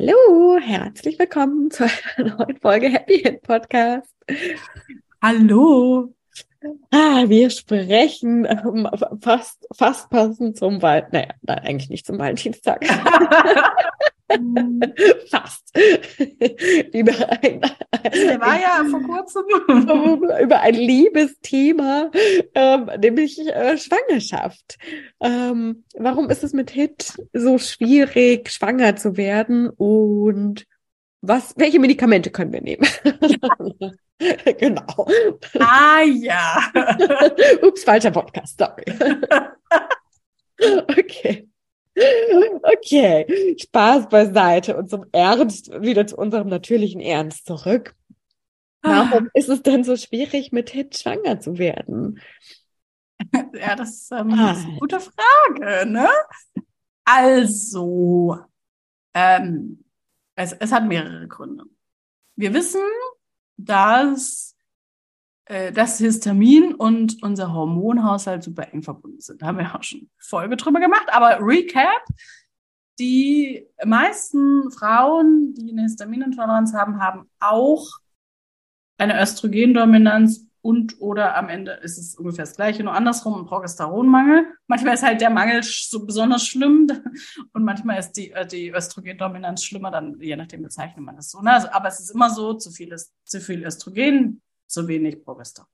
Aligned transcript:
Hallo, 0.00 0.60
herzlich 0.60 1.18
willkommen 1.18 1.72
zu 1.72 1.90
einer 2.16 2.36
neuen 2.36 2.56
Folge 2.58 2.88
Happy 2.88 3.18
Hit 3.18 3.42
Podcast. 3.42 4.14
Hallo. 5.20 6.14
Ah, 6.90 7.28
wir 7.28 7.50
sprechen 7.50 8.44
ähm, 8.44 8.88
fast, 9.20 9.64
fast 9.76 10.10
passend 10.10 10.56
zum 10.56 10.82
Wald. 10.82 11.12
Naja, 11.12 11.28
nein, 11.42 11.58
eigentlich 11.60 11.90
nicht 11.90 12.06
zum 12.06 12.18
Valentinstag. 12.18 12.84
fast. 15.30 15.76
über 16.92 17.12
ein, 17.42 17.60
Der 17.60 18.40
war 18.40 18.60
ja 18.60 18.84
vor 18.90 19.02
kurzem. 19.02 19.44
über 20.42 20.60
ein 20.60 20.74
Liebesthema, 20.74 22.10
ähm, 22.54 22.90
nämlich 23.00 23.38
äh, 23.38 23.78
Schwangerschaft. 23.78 24.78
Ähm, 25.20 25.84
warum 25.96 26.28
ist 26.30 26.44
es 26.44 26.52
mit 26.52 26.70
Hit 26.70 27.14
so 27.32 27.58
schwierig, 27.58 28.50
schwanger 28.50 28.96
zu 28.96 29.16
werden 29.16 29.70
und 29.70 30.66
was, 31.20 31.54
welche 31.56 31.80
Medikamente 31.80 32.30
können 32.30 32.52
wir 32.52 32.62
nehmen? 32.62 32.86
genau. 34.58 35.06
Ah 35.58 36.02
ja. 36.02 36.70
Ups, 37.62 37.84
falscher 37.84 38.10
Podcast, 38.10 38.58
sorry. 38.58 38.84
okay. 40.98 41.48
Okay, 42.62 43.56
Spaß 43.60 44.08
beiseite 44.08 44.76
und 44.76 44.88
zum 44.88 45.06
Ernst, 45.10 45.72
wieder 45.82 46.06
zu 46.06 46.16
unserem 46.16 46.48
natürlichen 46.48 47.00
Ernst 47.00 47.46
zurück. 47.46 47.96
Warum 48.82 49.26
ah. 49.26 49.30
ist 49.34 49.48
es 49.48 49.62
denn 49.62 49.82
so 49.82 49.96
schwierig, 49.96 50.52
mit 50.52 50.70
Hit 50.70 50.96
schwanger 50.96 51.40
zu 51.40 51.58
werden? 51.58 52.20
Ja, 53.52 53.74
das, 53.74 54.10
ähm, 54.12 54.32
ah. 54.32 54.52
ist 54.52 54.64
eine 54.64 54.78
gute 54.78 55.00
Frage, 55.00 55.90
ne? 55.90 56.08
Also, 57.04 58.38
ähm, 59.14 59.84
es, 60.38 60.52
es 60.52 60.72
hat 60.72 60.86
mehrere 60.86 61.26
Gründe. 61.26 61.64
Wir 62.36 62.54
wissen, 62.54 62.80
dass 63.56 64.56
äh, 65.46 65.72
das 65.72 65.98
Histamin 65.98 66.74
und 66.74 67.22
unser 67.22 67.52
Hormonhaushalt 67.52 68.44
super 68.44 68.72
eng 68.72 68.82
verbunden 68.82 69.20
sind. 69.20 69.42
Da 69.42 69.46
haben 69.46 69.58
wir 69.58 69.74
auch 69.74 69.82
schon 69.82 70.08
Folge 70.16 70.56
drüber 70.56 70.78
gemacht. 70.78 71.06
Aber 71.10 71.38
Recap, 71.40 72.04
die 73.00 73.66
meisten 73.84 74.70
Frauen, 74.70 75.54
die 75.54 75.72
eine 75.72 75.82
Histaminintoleranz 75.82 76.72
haben, 76.72 77.00
haben 77.00 77.28
auch 77.40 77.88
eine 78.96 79.20
Östrogendominanz 79.20 80.47
und 80.68 81.00
oder 81.00 81.34
am 81.34 81.48
Ende 81.48 81.72
ist 81.82 81.96
es 81.96 82.14
ungefähr 82.14 82.44
das 82.44 82.56
gleiche, 82.56 82.84
nur 82.84 82.92
andersrum, 82.92 83.40
ein 83.40 83.46
Progesteronmangel. 83.46 84.44
Manchmal 84.66 84.92
ist 84.92 85.02
halt 85.02 85.22
der 85.22 85.30
Mangel 85.30 85.62
so 85.62 86.04
besonders 86.04 86.46
schlimm 86.46 86.86
und 87.54 87.64
manchmal 87.64 87.98
ist 87.98 88.12
die, 88.12 88.32
äh, 88.32 88.46
die 88.46 88.68
Östrogendominanz 88.68 89.64
schlimmer, 89.64 89.90
dann 89.90 90.20
je 90.20 90.36
nachdem 90.36 90.62
bezeichnet 90.62 91.02
man 91.02 91.16
das 91.16 91.30
so. 91.30 91.40
Ne? 91.40 91.54
Also, 91.54 91.70
aber 91.70 91.88
es 91.88 92.00
ist 92.00 92.10
immer 92.10 92.28
so, 92.28 92.52
zu 92.52 92.70
viel, 92.70 92.92
ist, 92.92 93.14
zu 93.24 93.40
viel 93.40 93.64
Östrogen, 93.64 94.42
zu 94.66 94.86
wenig 94.88 95.24
Progesteron. 95.24 95.70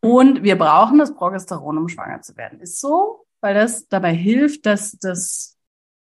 Und 0.00 0.42
wir 0.42 0.56
brauchen 0.56 0.98
das 0.98 1.14
Progesteron, 1.14 1.76
um 1.76 1.90
schwanger 1.90 2.22
zu 2.22 2.34
werden. 2.38 2.60
Ist 2.60 2.80
so, 2.80 3.26
weil 3.42 3.52
das 3.52 3.88
dabei 3.88 4.14
hilft, 4.14 4.64
dass, 4.64 4.92
das, 4.92 5.58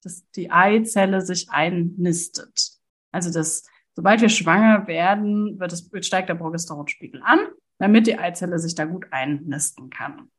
dass 0.04 0.30
die 0.32 0.52
Eizelle 0.52 1.22
sich 1.22 1.50
einnistet. 1.50 2.72
Also 3.14 3.32
das 3.32 3.64
Sobald 3.96 4.22
wir 4.22 4.30
schwanger 4.30 4.88
werden, 4.88 5.60
wird 5.60 5.74
wird 5.92 6.06
steigt 6.06 6.30
der 6.30 6.36
Progesteronspiegel 6.36 7.22
an, 7.24 7.40
damit 7.82 8.06
die 8.06 8.18
Eizelle 8.18 8.60
sich 8.60 8.76
da 8.76 8.86
gut 8.86 9.08
einnisten 9.12 9.90
kann. 9.90 10.30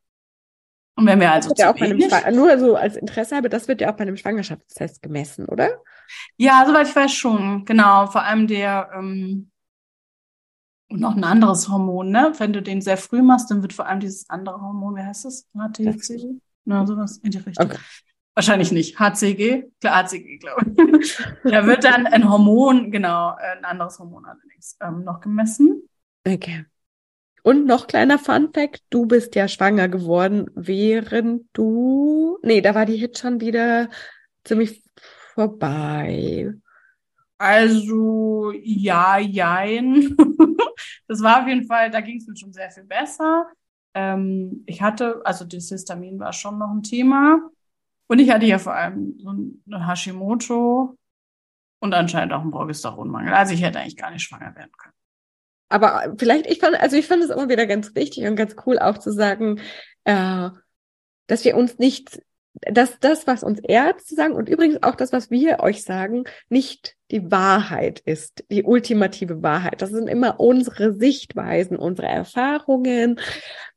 Und 0.94 1.06
wenn 1.06 1.20
wir 1.20 1.32
also 1.32 1.50
das 1.50 1.58
ja 1.58 1.74
wenig, 1.74 2.12
nur 2.32 2.58
so 2.58 2.76
als 2.76 2.96
Interesse 2.96 3.34
habe, 3.34 3.48
das 3.48 3.66
wird 3.66 3.80
ja 3.80 3.90
auch 3.90 3.96
bei 3.96 4.02
einem 4.02 4.16
Schwangerschaftstest 4.16 5.02
gemessen, 5.02 5.46
oder? 5.46 5.82
Ja, 6.36 6.64
soweit 6.66 6.86
ich 6.86 6.94
weiß 6.94 7.12
schon, 7.12 7.64
genau. 7.64 8.06
Vor 8.06 8.22
allem 8.22 8.46
der 8.46 8.90
ähm, 8.94 9.50
und 10.88 11.00
noch 11.00 11.16
ein 11.16 11.24
anderes 11.24 11.68
Hormon, 11.68 12.10
ne? 12.10 12.32
Wenn 12.36 12.52
du 12.52 12.62
den 12.62 12.82
sehr 12.82 12.98
früh 12.98 13.22
machst, 13.22 13.50
dann 13.50 13.62
wird 13.62 13.72
vor 13.72 13.86
allem 13.86 14.00
dieses 14.00 14.28
andere 14.28 14.60
Hormon, 14.60 14.94
wie 14.94 15.02
heißt 15.02 15.24
das? 15.24 15.48
HTC? 15.54 16.40
Na, 16.64 16.86
sowas 16.86 17.16
in 17.18 17.30
die 17.30 17.38
Richtung. 17.38 17.66
Okay. 17.66 17.78
Wahrscheinlich 18.34 18.72
nicht. 18.72 19.00
HCG? 19.00 19.64
Klar, 19.80 20.04
HCG, 20.04 20.38
glaube 20.38 21.00
ich. 21.00 21.16
da 21.44 21.66
wird 21.66 21.84
dann 21.84 22.06
ein 22.06 22.30
Hormon, 22.30 22.90
genau, 22.90 23.34
ein 23.34 23.64
anderes 23.64 23.98
Hormon 23.98 24.26
allerdings, 24.26 24.76
ähm, 24.80 25.02
noch 25.02 25.20
gemessen. 25.20 25.88
Okay. 26.26 26.66
Und 27.42 27.66
noch 27.66 27.88
kleiner 27.88 28.18
Fun 28.18 28.50
Fact, 28.54 28.82
du 28.90 29.06
bist 29.06 29.34
ja 29.34 29.48
schwanger 29.48 29.88
geworden, 29.88 30.46
während 30.54 31.46
du, 31.52 32.38
nee, 32.42 32.60
da 32.60 32.74
war 32.74 32.86
die 32.86 32.96
Hit 32.96 33.18
schon 33.18 33.40
wieder 33.40 33.88
ziemlich 34.44 34.82
vorbei. 35.34 36.52
Also, 37.38 38.52
ja, 38.62 39.18
jein. 39.18 40.16
das 41.08 41.20
war 41.20 41.42
auf 41.42 41.48
jeden 41.48 41.66
Fall, 41.66 41.90
da 41.90 42.00
ging 42.00 42.18
es 42.18 42.28
mir 42.28 42.36
schon 42.36 42.52
sehr 42.52 42.70
viel 42.70 42.84
besser. 42.84 43.48
Ähm, 43.94 44.62
ich 44.66 44.80
hatte, 44.80 45.20
also 45.24 45.44
das 45.44 45.68
Histamin 45.68 46.20
war 46.20 46.32
schon 46.32 46.58
noch 46.58 46.70
ein 46.70 46.84
Thema. 46.84 47.40
Und 48.06 48.20
ich 48.20 48.30
hatte 48.30 48.46
ja 48.46 48.58
vor 48.58 48.74
allem 48.74 49.18
so 49.18 49.30
eine 49.30 49.88
Hashimoto 49.88 50.96
und 51.80 51.94
anscheinend 51.94 52.32
auch 52.32 52.42
einen 52.42 52.52
Progesteronmangel. 52.52 53.34
Also 53.34 53.54
ich 53.54 53.62
hätte 53.62 53.80
eigentlich 53.80 53.96
gar 53.96 54.10
nicht 54.10 54.22
schwanger 54.22 54.54
werden 54.54 54.70
können. 54.76 54.94
Aber 55.72 56.14
vielleicht, 56.18 56.46
ich 56.46 56.58
fand, 56.58 56.78
also 56.80 56.96
ich 56.96 57.06
fand 57.06 57.24
es 57.24 57.30
immer 57.30 57.48
wieder 57.48 57.66
ganz 57.66 57.94
wichtig 57.94 58.26
und 58.26 58.36
ganz 58.36 58.54
cool 58.66 58.78
auch 58.78 58.98
zu 58.98 59.10
sagen, 59.10 59.58
äh, 60.04 60.50
dass 61.26 61.44
wir 61.46 61.56
uns 61.56 61.78
nicht, 61.78 62.20
dass 62.60 63.00
das, 63.00 63.26
was 63.26 63.42
uns 63.42 63.58
Ärzte 63.60 64.14
sagen 64.14 64.34
und 64.34 64.50
übrigens 64.50 64.82
auch 64.82 64.94
das, 64.94 65.12
was 65.12 65.30
wir 65.30 65.60
euch 65.60 65.82
sagen, 65.82 66.24
nicht 66.50 66.96
die 67.10 67.30
Wahrheit 67.30 68.00
ist, 68.00 68.44
die 68.50 68.64
ultimative 68.64 69.42
Wahrheit. 69.42 69.80
Das 69.80 69.90
sind 69.90 70.08
immer 70.08 70.38
unsere 70.40 70.92
Sichtweisen, 70.92 71.78
unsere 71.78 72.08
Erfahrungen, 72.08 73.18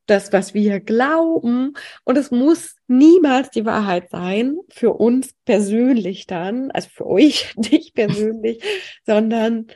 das, 0.05 0.33
was 0.33 0.53
wir 0.53 0.81
glauben. 0.81 1.75
Und 2.03 2.17
es 2.17 2.29
muss 2.29 2.75
niemals 2.87 3.51
die 3.51 3.65
Wahrheit 3.65 4.09
sein 4.09 4.57
für 4.69 4.91
uns 4.91 5.33
persönlich 5.45 6.27
dann, 6.27 6.71
also 6.71 6.89
für 6.91 7.07
euch 7.07 7.55
nicht 7.57 7.93
persönlich, 7.93 8.61
sondern 9.05 9.67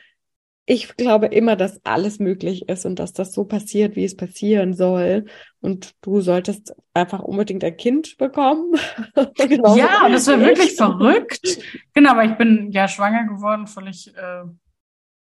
ich 0.70 0.96
glaube 0.96 1.26
immer, 1.26 1.56
dass 1.56 1.84
alles 1.84 2.20
möglich 2.20 2.68
ist 2.68 2.86
und 2.86 3.00
dass 3.00 3.12
das 3.12 3.32
so 3.32 3.44
passiert, 3.44 3.96
wie 3.96 4.04
es 4.04 4.16
passieren 4.16 4.72
soll. 4.72 5.24
Und 5.60 5.96
du 6.00 6.20
solltest 6.20 6.76
einfach 6.94 7.22
unbedingt 7.22 7.64
ein 7.64 7.76
Kind 7.76 8.16
bekommen. 8.18 8.76
genau 9.34 9.76
ja, 9.76 10.08
das 10.08 10.28
wäre 10.28 10.38
wirklich 10.38 10.76
verrückt. 10.76 11.58
Genau, 11.92 12.12
aber 12.12 12.24
ich 12.24 12.36
bin 12.36 12.70
ja 12.70 12.86
schwanger 12.86 13.24
geworden, 13.24 13.66
völlig 13.66 14.14
äh, 14.16 14.44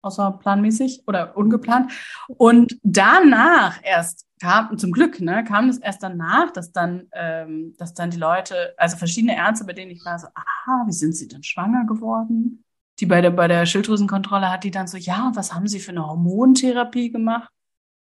außerplanmäßig 0.03 1.05
oder 1.07 1.35
ungeplant. 1.35 1.93
Und 2.27 2.77
danach 2.83 3.79
erst 3.81 4.27
kam, 4.39 4.77
zum 4.77 4.91
Glück, 4.91 5.19
ne, 5.19 5.43
kam 5.43 5.67
es 5.67 5.79
erst 5.79 6.03
danach, 6.03 6.51
dass 6.51 6.71
dann, 6.71 7.07
ähm, 7.11 7.73
dass 7.79 7.95
dann 7.95 8.11
die 8.11 8.19
Leute, 8.19 8.75
also 8.77 8.97
verschiedene 8.97 9.35
Ärzte, 9.35 9.65
bei 9.65 9.73
denen 9.73 9.89
ich 9.89 10.05
war, 10.05 10.19
so, 10.19 10.27
aha, 10.27 10.83
wie 10.85 10.93
sind 10.93 11.15
sie 11.15 11.27
denn 11.27 11.41
schwanger 11.41 11.87
geworden? 11.87 12.63
Die 12.99 13.05
bei 13.05 13.21
der, 13.21 13.31
bei 13.31 13.47
der 13.47 13.65
Schilddrüsenkontrolle 13.65 14.51
hat 14.51 14.63
die 14.63 14.71
dann 14.71 14.87
so, 14.87 14.97
ja, 14.97 15.31
was 15.33 15.53
haben 15.53 15.67
sie 15.67 15.79
für 15.79 15.91
eine 15.91 16.05
Hormontherapie 16.05 17.11
gemacht? 17.11 17.49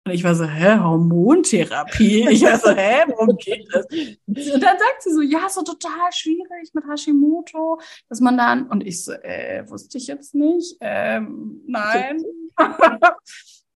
Und 0.06 0.12
ich 0.12 0.22
war 0.22 0.36
so, 0.36 0.44
hä, 0.44 0.78
Hormontherapie? 0.78 2.28
Ich 2.30 2.42
war 2.42 2.56
so, 2.58 2.70
hä, 2.70 3.02
worum 3.08 3.36
geht 3.36 3.66
das? 3.72 3.86
Und 3.86 4.62
dann 4.62 4.78
sagt 4.78 5.02
sie 5.02 5.12
so, 5.12 5.20
ja, 5.20 5.48
so 5.48 5.62
total 5.62 6.12
schwierig 6.12 6.70
mit 6.74 6.84
Hashimoto, 6.88 7.80
dass 8.08 8.20
man 8.20 8.38
dann, 8.38 8.68
und 8.68 8.86
ich 8.86 9.02
so, 9.02 9.12
äh, 9.12 9.68
wusste 9.68 9.98
ich 9.98 10.06
jetzt 10.06 10.36
nicht, 10.36 10.76
ähm, 10.80 11.60
nein. 11.66 12.22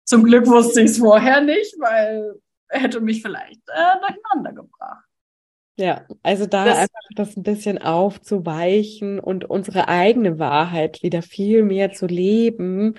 Zum 0.05 0.23
Glück 0.23 0.45
wusste 0.45 0.81
ich 0.81 0.91
es 0.91 0.97
vorher 0.99 1.41
nicht, 1.41 1.75
weil 1.79 2.35
er 2.67 2.79
hätte 2.79 3.01
mich 3.01 3.23
vielleicht 3.23 3.61
äh, 3.67 3.99
durcheinander 3.99 4.53
gebracht. 4.53 5.08
Ja, 5.79 6.05
also 6.23 6.45
da 6.45 6.65
das, 6.65 6.77
einfach 6.77 6.99
das 7.15 7.37
ein 7.37 7.43
bisschen 7.43 7.77
aufzuweichen 7.77 9.17
und 9.17 9.49
unsere 9.49 9.87
eigene 9.87 10.37
Wahrheit 10.37 11.01
wieder 11.03 11.21
viel 11.21 11.63
mehr 11.63 11.93
zu 11.93 12.05
leben 12.05 12.95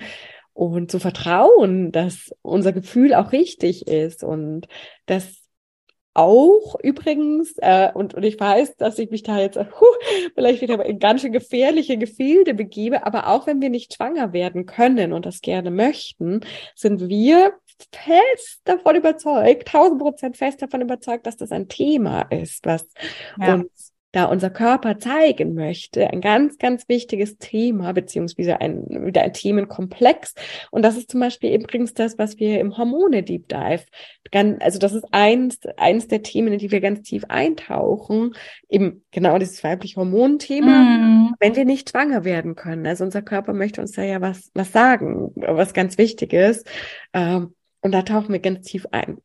und 0.53 0.89
zu 0.89 0.99
vertrauen, 0.99 1.91
dass 1.91 2.31
unser 2.41 2.73
Gefühl 2.73 3.13
auch 3.13 3.33
richtig 3.33 3.87
ist 3.87 4.23
und 4.23 4.67
dass 5.05 5.41
auch 6.15 6.75
übrigens, 6.81 7.53
äh, 7.59 7.89
und, 7.93 8.15
und 8.15 8.23
ich 8.23 8.39
weiß, 8.39 8.75
dass 8.77 8.97
ich 8.97 9.11
mich 9.11 9.21
da 9.21 9.39
jetzt 9.39 9.57
huh, 9.79 9.85
vielleicht 10.33 10.61
wieder 10.61 10.83
in 10.83 10.97
ganz 10.97 11.21
schön 11.21 11.31
gefährliche 11.31 11.97
Gefilde 11.97 12.55
begebe, 12.55 13.05
aber 13.05 13.27
auch 13.27 13.45
wenn 13.45 13.61
wir 13.61 13.69
nicht 13.69 13.93
schwanger 13.93 14.33
werden 14.33 14.65
können 14.65 15.13
und 15.13 15.27
das 15.27 15.41
gerne 15.41 15.69
möchten, 15.69 16.41
sind 16.75 17.07
wir 17.09 17.53
fest 17.91 18.61
davon 18.63 18.95
überzeugt, 18.95 19.67
tausend 19.67 20.01
Prozent 20.01 20.37
fest 20.37 20.61
davon 20.61 20.81
überzeugt, 20.81 21.25
dass 21.25 21.37
das 21.37 21.51
ein 21.51 21.67
Thema 21.67 22.23
ist, 22.23 22.65
was 22.65 22.87
ja. 23.37 23.55
uns 23.55 23.91
da 24.11 24.25
unser 24.25 24.49
Körper 24.49 24.99
zeigen 24.99 25.53
möchte, 25.53 26.09
ein 26.09 26.19
ganz, 26.19 26.57
ganz 26.57 26.89
wichtiges 26.89 27.37
Thema, 27.37 27.93
beziehungsweise 27.93 28.59
ein, 28.59 28.85
wieder 29.05 29.21
ein 29.21 29.33
Themenkomplex. 29.33 30.33
Und 30.69 30.83
das 30.83 30.97
ist 30.97 31.11
zum 31.11 31.21
Beispiel 31.21 31.55
übrigens 31.55 31.93
das, 31.93 32.17
was 32.17 32.37
wir 32.37 32.59
im 32.59 32.77
Hormone 32.77 33.23
Deep 33.23 33.47
Dive, 33.47 33.85
ganz, 34.31 34.61
also 34.61 34.79
das 34.79 34.93
ist 34.93 35.05
eins, 35.11 35.59
eins 35.77 36.07
der 36.07 36.23
Themen, 36.23 36.53
in 36.53 36.59
die 36.59 36.71
wir 36.71 36.81
ganz 36.81 37.03
tief 37.03 37.23
eintauchen, 37.29 38.33
eben 38.69 39.05
genau 39.11 39.37
dieses 39.37 39.63
weibliche 39.63 39.95
Hormonthema, 39.95 40.81
mm. 40.81 41.35
wenn 41.39 41.55
wir 41.55 41.65
nicht 41.65 41.91
schwanger 41.91 42.25
werden 42.25 42.55
können. 42.55 42.85
Also 42.85 43.05
unser 43.05 43.21
Körper 43.21 43.53
möchte 43.53 43.79
uns 43.79 43.93
da 43.93 44.03
ja 44.03 44.19
was, 44.19 44.51
was 44.53 44.73
sagen, 44.73 45.31
was 45.35 45.73
ganz 45.73 45.97
wichtig 45.97 46.33
ist. 46.33 46.67
Ähm, 47.13 47.53
und 47.81 47.91
da 47.91 48.01
tauchen 48.03 48.31
wir 48.31 48.39
ganz 48.39 48.67
tief 48.67 48.85
ein. 48.91 49.17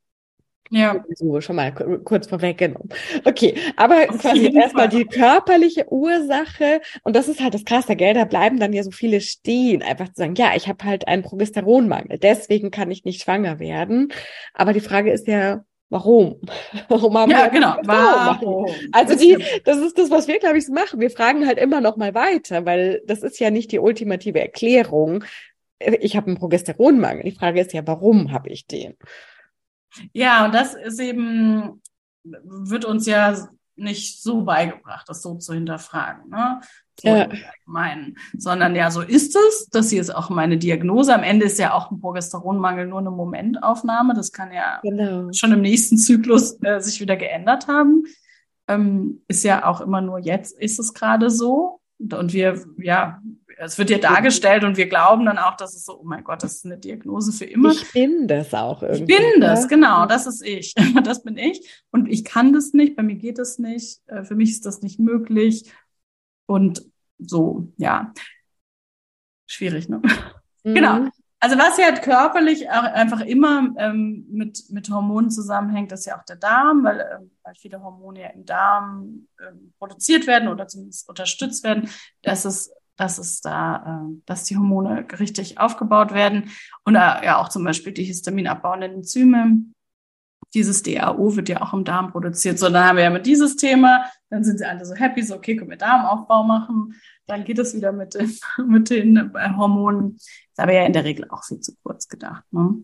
Ja. 0.71 1.05
So, 1.15 1.41
schon 1.41 1.57
mal 1.57 1.73
kurz 2.05 2.27
vorweggenommen. 2.27 2.89
Okay, 3.25 3.55
aber 3.77 4.07
Auf 4.09 4.19
quasi 4.19 4.53
erstmal 4.53 4.89
die 4.89 5.05
körperliche 5.05 5.87
Ursache, 5.93 6.81
und 7.05 7.15
das 7.15 7.29
ist 7.29 7.41
halt 7.41 7.55
das 7.55 7.65
Krasse, 7.65 7.97
gell, 7.97 8.15
da 8.15 8.25
bleiben 8.25 8.59
dann 8.59 8.73
ja 8.73 8.83
so 8.83 8.91
viele 8.91 9.21
stehen, 9.21 9.83
einfach 9.83 10.09
zu 10.09 10.15
sagen, 10.17 10.35
ja, 10.35 10.53
ich 10.57 10.69
habe 10.69 10.85
halt 10.85 11.07
einen 11.07 11.23
Progesteronmangel, 11.23 12.19
deswegen 12.19 12.71
kann 12.71 12.91
ich 12.91 13.05
nicht 13.05 13.23
schwanger 13.23 13.59
werden. 13.59 14.13
Aber 14.55 14.73
die 14.73 14.81
Frage 14.81 15.13
ist 15.13 15.29
ja, 15.29 15.65
warum? 15.89 16.41
warum 16.89 17.17
haben 17.17 17.31
ja, 17.31 17.45
wir 17.45 17.51
genau, 17.51 17.77
warum? 17.85 18.67
Also 18.93 19.17
die, 19.17 19.39
das 19.65 19.79
ist 19.79 19.99
das, 19.99 20.11
was 20.11 20.27
wir, 20.27 20.39
glaube 20.39 20.59
ich, 20.59 20.69
machen. 20.69 21.01
Wir 21.01 21.11
fragen 21.11 21.47
halt 21.47 21.59
immer 21.59 21.81
noch 21.81 21.97
mal 21.97 22.15
weiter, 22.15 22.67
weil 22.67 23.03
das 23.07 23.23
ist 23.23 23.39
ja 23.39 23.51
nicht 23.51 23.71
die 23.73 23.79
ultimative 23.79 24.41
Erklärung. 24.41 25.25
Ich 25.79 26.17
habe 26.17 26.29
einen 26.29 26.39
Progesteronmangel. 26.39 27.25
Die 27.25 27.37
Frage 27.37 27.61
ist 27.61 27.73
ja, 27.73 27.87
warum 27.87 28.33
habe 28.33 28.49
ich 28.49 28.67
den? 28.67 28.97
Ja, 30.13 30.45
und 30.47 30.55
das 30.55 30.75
ist 30.75 31.01
eben, 31.01 31.83
wird 32.25 32.85
uns 32.85 33.07
ja 33.07 33.37
nicht 33.77 34.23
so 34.23 34.43
beigebracht, 34.43 35.09
das 35.09 35.23
so 35.23 35.35
zu 35.35 35.53
hinterfragen. 35.53 36.31
Ne? 36.31 36.61
So 36.99 37.09
ja. 37.09 37.29
meinen, 37.67 38.17
sondern 38.37 38.75
ja, 38.75 38.91
so 38.91 39.03
ist 39.03 39.37
es. 39.37 39.69
Das 39.71 39.91
hier 39.91 40.01
ist 40.01 40.15
auch 40.15 40.31
meine 40.31 40.57
Diagnose. 40.57 41.15
Am 41.15 41.23
Ende 41.23 41.45
ist 41.45 41.59
ja 41.59 41.75
auch 41.75 41.91
ein 41.91 42.01
Progesteronmangel 42.01 42.87
nur 42.87 43.01
eine 43.01 43.11
Momentaufnahme. 43.11 44.15
Das 44.15 44.33
kann 44.33 44.53
ja 44.53 44.81
genau. 44.83 45.31
schon 45.33 45.53
im 45.53 45.61
nächsten 45.61 45.99
Zyklus 45.99 46.59
äh, 46.63 46.81
sich 46.81 47.01
wieder 47.01 47.17
geändert 47.17 47.69
haben. 47.69 48.05
Ähm, 48.67 49.23
ist 49.29 49.45
ja 49.45 49.67
auch 49.67 49.83
immer 49.83 50.01
nur 50.01 50.19
jetzt 50.19 50.59
ist 50.59 50.79
es 50.79 50.95
gerade 50.95 51.31
so. 51.31 51.81
Und 51.99 52.33
wir, 52.33 52.65
ja, 52.79 53.21
es 53.59 53.79
wird 53.79 53.91
ja 53.91 53.99
dargestellt 53.99 54.65
und 54.65 54.77
wir 54.77 54.89
glauben 54.89 55.25
dann 55.25 55.39
auch, 55.39 55.57
dass 55.57 55.75
es 55.75 55.85
so, 55.85 56.01
oh 56.01 56.05
mein 56.05 56.25
Gott, 56.25 56.43
das 56.43 56.57
ist 56.57 56.67
eine 56.67 56.79
Diagnose 56.79 57.33
für 57.33 57.47
immer. 57.47 57.73
Ich 57.73 57.91
bin 57.93 58.29
das 58.29 58.53
auch 58.53 58.83
irgendwie. 58.83 59.15
Ich 59.15 59.19
bin 59.19 59.41
das, 59.41 59.69
genau, 59.69 60.07
das 60.07 60.27
ist 60.27 60.45
ich. 60.45 60.75
Das 61.05 61.23
bin 61.23 61.37
ich. 61.37 61.85
Und 61.91 62.07
ich 62.09 62.25
kann 62.25 62.53
das 62.53 62.73
nicht, 62.73 62.97
bei 62.97 63.03
mir 63.03 63.17
geht 63.17 63.39
das 63.39 63.59
nicht, 63.59 64.01
äh, 64.07 64.25
für 64.25 64.35
mich 64.35 64.51
ist 64.51 64.67
das 64.67 64.83
nicht 64.83 64.99
möglich. 64.99 65.73
Und 66.47 66.85
so, 67.19 67.73
ja. 67.77 68.13
Schwierig, 69.47 69.89
ne? 69.89 70.03
Mhm. 70.65 70.75
Genau. 70.75 71.09
Also 71.39 71.59
was 71.59 71.79
ja 71.79 71.93
körperlich 71.93 72.69
auch 72.71 72.83
einfach 72.83 73.21
immer 73.21 73.73
ähm, 73.79 74.27
mit, 74.29 74.65
mit 74.71 74.91
Hormonen 74.91 75.31
zusammenhängt, 75.31 75.93
ist 75.93 76.07
ja 76.07 76.19
auch 76.19 76.25
der 76.25 76.35
Darm, 76.35 76.83
weil, 76.83 76.99
ähm, 76.99 77.31
weil 77.45 77.55
viele 77.55 77.81
Hormone 77.81 78.23
ja 78.23 78.29
im 78.31 78.45
Darm 78.45 79.29
ähm, 79.41 79.73
produziert 79.79 80.27
werden 80.27 80.49
oder 80.49 80.67
zumindest 80.67 81.09
unterstützt 81.09 81.63
werden. 81.63 81.89
Das 82.23 82.47
ist 82.47 82.73
dass 82.97 83.19
es 83.19 83.41
da, 83.41 84.07
äh, 84.09 84.21
dass 84.27 84.45
die 84.45 84.57
Hormone 84.57 85.07
richtig 85.19 85.59
aufgebaut 85.59 86.13
werden 86.13 86.51
und 86.85 86.95
äh, 86.95 86.99
ja 86.99 87.39
auch 87.39 87.49
zum 87.49 87.65
Beispiel 87.65 87.93
die 87.93 88.05
histaminabbauenden 88.05 88.95
Enzyme. 88.95 89.65
Dieses 90.55 90.83
DAO 90.83 91.37
wird 91.37 91.49
ja 91.49 91.61
auch 91.61 91.75
im 91.75 91.85
Darm 91.85 92.13
produziert. 92.13 92.59
So, 92.59 92.69
dann 92.69 92.85
haben 92.85 92.97
wir 92.97 93.05
ja 93.05 93.11
mit 93.11 93.27
dieses 93.27 93.57
Thema, 93.57 94.07
dann 94.31 94.45
sind 94.45 94.59
sie 94.59 94.65
alle 94.65 94.85
so 94.87 94.95
happy, 94.95 95.23
so 95.23 95.37
okay, 95.37 95.57
können 95.57 95.71
wir 95.71 95.77
Darmaufbau 95.77 96.45
machen, 96.45 96.95
dann 97.27 97.45
geht 97.45 97.59
es 97.59 97.75
wieder 97.75 97.93
mit 97.93 98.15
den, 98.15 98.35
mit 98.67 98.91
den 98.91 99.17
äh, 99.35 99.51
Hormonen. 99.57 100.17
Ist 100.17 100.59
aber 100.59 100.73
ja 100.73 100.85
in 100.85 100.93
der 100.93 101.05
Regel 101.05 101.29
auch 101.31 101.45
viel 101.45 101.61
zu 101.61 101.75
kurz 101.83 102.09
gedacht. 102.09 102.45
Ne? 102.51 102.83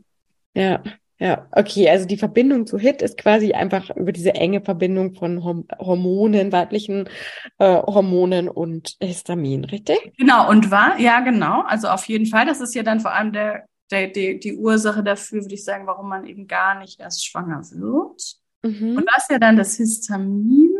Ja, 0.54 0.82
ja, 1.22 1.46
okay, 1.52 1.88
also 1.88 2.04
die 2.04 2.16
Verbindung 2.16 2.66
zu 2.66 2.78
HIT 2.78 3.00
ist 3.00 3.16
quasi 3.16 3.52
einfach 3.52 3.94
über 3.94 4.10
diese 4.10 4.34
enge 4.34 4.60
Verbindung 4.60 5.14
von 5.14 5.44
Hormonen, 5.78 6.50
weiblichen 6.50 7.08
äh, 7.58 7.76
Hormonen 7.76 8.48
und 8.48 8.96
Histamin, 9.00 9.64
richtig? 9.64 10.00
Genau, 10.18 10.50
und 10.50 10.72
war, 10.72 10.98
ja, 10.98 11.20
genau, 11.20 11.62
also 11.62 11.86
auf 11.86 12.06
jeden 12.06 12.26
Fall, 12.26 12.44
das 12.44 12.60
ist 12.60 12.74
ja 12.74 12.82
dann 12.82 12.98
vor 12.98 13.12
allem 13.12 13.32
der, 13.32 13.66
der, 13.92 14.08
die, 14.08 14.40
die 14.40 14.56
Ursache 14.56 15.04
dafür, 15.04 15.42
würde 15.42 15.54
ich 15.54 15.62
sagen, 15.62 15.86
warum 15.86 16.08
man 16.08 16.26
eben 16.26 16.48
gar 16.48 16.80
nicht 16.80 16.98
erst 16.98 17.24
schwanger 17.24 17.62
wird. 17.70 18.34
Mhm. 18.64 18.96
Und 18.96 19.06
was 19.14 19.28
ja 19.30 19.38
dann 19.38 19.56
das 19.56 19.76
Histamin, 19.76 20.74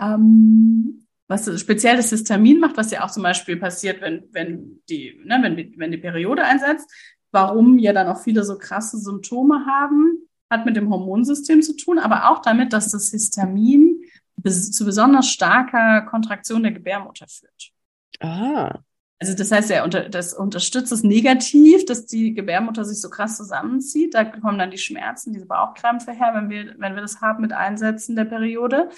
ähm, 0.00 1.04
was 1.26 1.60
speziell 1.60 1.96
das 1.96 2.10
Histamin 2.10 2.60
macht, 2.60 2.76
was 2.76 2.92
ja 2.92 3.04
auch 3.04 3.10
zum 3.10 3.24
Beispiel 3.24 3.56
passiert, 3.56 4.02
wenn, 4.02 4.28
wenn 4.30 4.82
die, 4.88 5.20
ne, 5.24 5.40
wenn, 5.42 5.74
wenn 5.76 5.90
die 5.90 5.98
Periode 5.98 6.44
einsetzt, 6.44 6.88
warum 7.30 7.78
ja 7.78 7.92
dann 7.92 8.08
auch 8.08 8.20
viele 8.20 8.44
so 8.44 8.58
krasse 8.58 8.98
Symptome 8.98 9.66
haben, 9.66 10.28
hat 10.50 10.64
mit 10.64 10.76
dem 10.76 10.90
Hormonsystem 10.90 11.62
zu 11.62 11.76
tun, 11.76 11.98
aber 11.98 12.30
auch 12.30 12.40
damit, 12.40 12.72
dass 12.72 12.90
das 12.90 13.10
Histamin 13.10 14.02
zu 14.44 14.84
besonders 14.84 15.28
starker 15.28 16.02
Kontraktion 16.02 16.62
der 16.62 16.72
Gebärmutter 16.72 17.26
führt. 17.28 17.72
Ah. 18.20 18.80
Also 19.20 19.34
das 19.34 19.50
heißt, 19.50 19.70
ja, 19.70 19.86
das 19.86 20.32
unterstützt 20.32 20.92
es 20.92 21.02
negativ, 21.02 21.84
dass 21.86 22.06
die 22.06 22.34
Gebärmutter 22.34 22.84
sich 22.84 23.00
so 23.00 23.10
krass 23.10 23.36
zusammenzieht. 23.36 24.14
Da 24.14 24.24
kommen 24.24 24.58
dann 24.58 24.70
die 24.70 24.78
Schmerzen, 24.78 25.32
diese 25.32 25.46
Bauchkrämpfe 25.46 26.12
her, 26.12 26.32
wenn 26.34 26.48
wir, 26.48 26.74
wenn 26.78 26.94
wir 26.94 27.02
das 27.02 27.20
haben 27.20 27.42
mit 27.42 27.52
Einsetzen 27.52 28.14
der 28.14 28.26
Periode. 28.26 28.90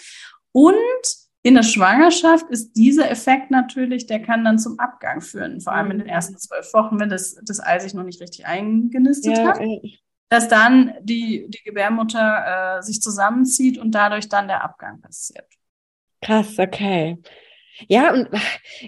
Und 0.53 0.77
in 1.43 1.55
der 1.55 1.63
Schwangerschaft 1.63 2.47
ist 2.51 2.73
dieser 2.73 3.11
Effekt 3.11 3.51
natürlich, 3.51 4.07
der 4.07 4.21
kann 4.21 4.45
dann 4.45 4.59
zum 4.59 4.79
Abgang 4.79 5.21
führen, 5.21 5.61
vor 5.61 5.73
allem 5.73 5.91
in 5.91 5.99
den 5.99 6.07
mhm. 6.07 6.13
ersten 6.13 6.37
zwölf 6.37 6.73
Wochen, 6.75 7.01
wenn 7.01 7.09
das, 7.09 7.37
das 7.43 7.61
Ei 7.61 7.79
sich 7.79 7.95
noch 7.95 8.05
nicht 8.05 8.21
richtig 8.21 8.47
eingenistet 8.47 9.39
ja, 9.39 9.49
hat, 9.49 9.61
dass 10.29 10.49
dann 10.49 10.95
die, 11.01 11.47
die 11.49 11.63
Gebärmutter 11.65 12.79
äh, 12.79 12.83
sich 12.83 13.01
zusammenzieht 13.01 13.79
und 13.79 13.93
dadurch 13.93 14.29
dann 14.29 14.49
der 14.49 14.63
Abgang 14.63 15.01
passiert. 15.01 15.47
Krass, 16.21 16.59
okay. 16.59 17.19
Ja, 17.89 18.13
und 18.13 18.29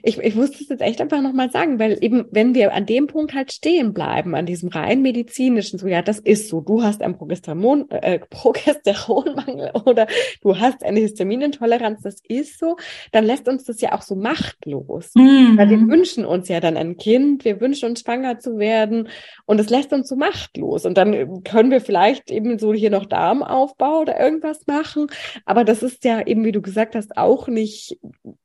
ich, 0.02 0.18
ich 0.18 0.34
muss 0.34 0.52
das 0.52 0.68
jetzt 0.68 0.82
echt 0.82 1.00
einfach 1.00 1.22
nochmal 1.22 1.50
sagen, 1.50 1.78
weil 1.78 1.99
eben, 2.02 2.26
wenn 2.30 2.54
wir 2.54 2.72
an 2.72 2.87
dem 2.87 3.06
Punkt 3.06 3.34
halt 3.34 3.52
stehen 3.52 3.92
bleiben, 3.92 4.34
an 4.34 4.46
diesem 4.46 4.68
rein 4.68 5.02
medizinischen, 5.02 5.78
so 5.78 5.87
ja, 5.87 6.02
das 6.02 6.18
ist 6.18 6.49
so, 6.49 6.61
du 6.61 6.82
hast 6.82 7.02
einen 7.02 7.16
Progesteron, 7.16 7.90
äh, 7.90 8.20
Progesteronmangel 8.30 9.72
oder 9.84 10.06
du 10.42 10.58
hast 10.58 10.84
eine 10.84 11.00
Histaminintoleranz, 11.00 12.02
das 12.02 12.16
ist 12.28 12.58
so, 12.58 12.76
dann 13.12 13.25
lässt 13.25 13.49
uns 13.49 13.64
das 13.64 13.80
ja 13.80 13.92
auch 13.92 14.02
so 14.02 14.14
machtlos. 14.14 15.11
Mhm. 15.14 15.56
Weil 15.56 15.70
wir 15.70 15.80
wünschen 15.88 16.25
uns 16.25 16.49
ja 16.49 16.61
dann 16.61 16.76
ein 16.76 16.96
Kind, 16.96 17.44
wir 17.44 17.61
wünschen 17.61 17.90
uns 17.90 18.00
schwanger 18.00 18.38
zu 18.38 18.58
werden 18.58 19.08
und 19.46 19.61
es 19.61 19.70
lässt 19.70 19.92
uns 19.92 20.08
so 20.08 20.16
machtlos. 20.16 20.87
Und 20.87 20.96
dann 20.99 21.42
können 21.44 21.70
wir 21.70 21.80
vielleicht 21.80 22.30
eben 22.30 22.58
so 22.58 22.72
hier 22.72 22.90
noch 22.90 23.06
Darmaufbau 23.06 24.00
oder 24.00 24.20
irgendwas 24.20 24.66
machen, 24.66 25.06
aber 25.44 25.64
das 25.64 25.82
ist 25.82 26.04
ja 26.04 26.26
eben, 26.26 26.44
wie 26.44 26.52
du 26.52 26.61
gesagt 26.61 26.94
hast, 26.94 27.16
auch 27.16 27.49
nicht 27.49 27.99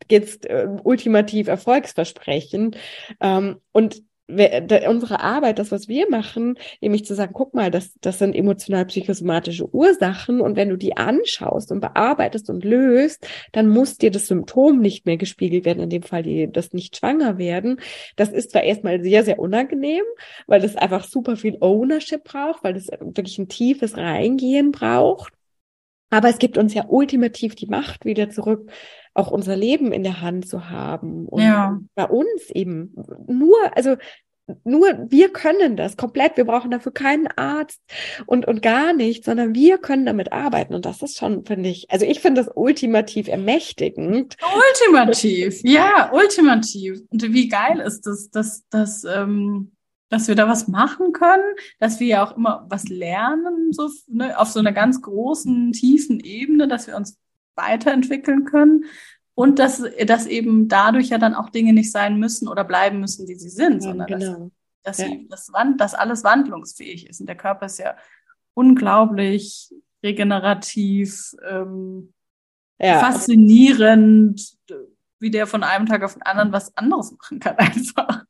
jetzt 0.10 0.37
äh, 0.46 0.68
ultimativ 0.84 1.48
erfolgsversprechend. 1.48 2.78
Ähm, 3.22 3.58
und 3.72 4.04
unsere 4.30 5.22
Arbeit, 5.22 5.58
das, 5.58 5.72
was 5.72 5.88
wir 5.88 6.10
machen, 6.10 6.58
nämlich 6.82 7.06
zu 7.06 7.16
sagen, 7.16 7.32
guck 7.34 7.54
mal, 7.54 7.72
das, 7.72 7.94
das 8.02 8.20
sind 8.20 8.36
emotional-psychosomatische 8.36 9.74
Ursachen 9.74 10.42
und 10.42 10.58
wenn 10.58 10.70
du 10.70 10.76
die 10.76 10.98
anschaust 10.98 11.72
und 11.72 11.80
bearbeitest 11.80 12.50
und 12.50 12.66
löst, 12.66 13.26
dann 13.54 13.70
muss 13.70 13.98
dir 13.98 14.12
das 14.12 14.28
Symptom 14.28 14.80
nicht 14.80 15.06
mehr 15.06 15.16
gespiegelt 15.16 15.64
werden, 15.64 15.84
in 15.84 15.90
dem 15.90 16.04
Fall 16.04 16.24
die, 16.24 16.52
das 16.52 16.74
nicht 16.74 16.98
schwanger 16.98 17.38
werden. 17.38 17.80
Das 18.18 18.30
ist 18.30 18.52
zwar 18.52 18.64
erstmal 18.64 19.02
sehr, 19.02 19.24
sehr 19.24 19.40
unangenehm, 19.40 20.04
weil 20.46 20.60
das 20.60 20.76
einfach 20.76 21.06
super 21.06 21.38
viel 21.38 21.58
Ownership 21.62 22.26
braucht, 22.26 22.66
weil 22.66 22.74
das 22.74 22.88
wirklich 22.88 23.38
ein 23.38 23.48
tiefes 23.48 23.96
Reingehen 23.96 24.72
braucht. 24.72 25.37
Aber 26.10 26.30
es 26.30 26.40
gibt 26.40 26.58
uns 26.58 26.74
ja 26.74 26.86
ultimativ 26.88 27.56
die 27.56 27.68
Macht, 27.68 28.06
wieder 28.06 28.30
zurück 28.30 28.72
auch 29.14 29.32
unser 29.32 29.56
Leben 29.56 29.92
in 29.92 30.04
der 30.04 30.22
Hand 30.22 30.48
zu 30.48 30.70
haben. 30.70 31.26
Und 31.28 31.42
ja. 31.42 31.80
bei 31.96 32.06
uns 32.06 32.52
eben 32.52 32.94
nur, 33.28 33.58
also 33.76 33.98
nur 34.64 35.08
wir 35.10 35.30
können 35.30 35.76
das 35.76 35.98
komplett. 35.98 36.38
Wir 36.38 36.46
brauchen 36.46 36.72
dafür 36.72 36.94
keinen 36.94 37.28
Arzt 37.28 37.82
und, 38.28 38.48
und 38.48 38.62
gar 38.62 38.94
nichts, 38.94 39.26
sondern 39.26 39.56
wir 39.56 39.78
können 39.78 40.06
damit 40.06 40.32
arbeiten. 40.32 40.74
Und 40.74 40.86
das 40.86 41.02
ist 41.02 41.18
schon, 41.18 41.46
finde 41.46 41.70
ich, 41.70 41.90
also 41.90 42.06
ich 42.06 42.20
finde 42.20 42.44
das 42.44 42.52
ultimativ 42.56 43.28
ermächtigend. 43.28 44.38
Ultimativ, 44.42 45.62
ja, 45.64 46.12
ultimativ. 46.14 47.02
Und 47.10 47.34
wie 47.34 47.50
geil 47.50 47.80
ist 47.80 48.02
das, 48.02 48.30
dass, 48.30 48.68
dass, 48.70 49.04
ähm, 49.04 49.72
dass 50.10 50.28
wir 50.28 50.36
da 50.36 50.48
was 50.48 50.68
machen 50.68 51.12
können, 51.12 51.44
dass 51.80 52.00
wir 52.00 52.08
ja 52.08 52.26
auch 52.26 52.38
immer 52.38 52.66
was 52.70 52.88
lernen, 52.88 53.74
so 53.74 53.90
ne, 54.08 54.40
auf 54.40 54.50
so 54.50 54.60
einer 54.60 54.72
ganz 54.72 55.02
großen, 55.02 55.74
tiefen 55.74 56.20
Ebene, 56.20 56.68
dass 56.68 56.88
wir 56.88 56.96
uns 56.96 57.20
weiterentwickeln 57.56 58.46
können 58.46 58.86
und 59.36 59.60
dass, 59.60 59.84
dass 60.06 60.26
eben 60.26 60.68
dadurch 60.68 61.10
ja 61.10 61.18
dann 61.18 61.36
auch 61.36 61.50
Dinge 61.50 61.74
nicht 61.74 61.92
sein 61.92 62.20
müssen 62.20 62.48
oder 62.48 62.64
bleiben 62.64 63.00
müssen, 63.00 63.28
wie 63.28 63.36
sie 63.36 63.50
sind, 63.50 63.84
ja, 63.84 63.90
sondern 63.90 64.08
genau. 64.08 64.52
dass, 64.84 64.98
dass, 64.98 65.08
ja. 65.08 65.16
das 65.30 65.54
Wand, 65.54 65.82
dass 65.82 65.94
alles 65.94 66.24
wandlungsfähig 66.24 67.10
ist. 67.10 67.20
Und 67.20 67.28
der 67.28 67.38
Körper 67.38 67.66
ist 67.66 67.80
ja 67.80 67.96
unglaublich 68.54 69.74
regenerativ, 70.04 71.36
ähm, 71.48 72.14
ja. 72.80 73.00
faszinierend, 73.00 74.58
wie 75.20 75.32
der 75.32 75.48
von 75.48 75.64
einem 75.64 75.86
Tag 75.86 76.04
auf 76.04 76.14
den 76.14 76.24
anderen 76.24 76.52
was 76.52 76.76
anderes 76.78 77.12
machen 77.12 77.40
kann 77.40 77.56
einfach. 77.58 78.24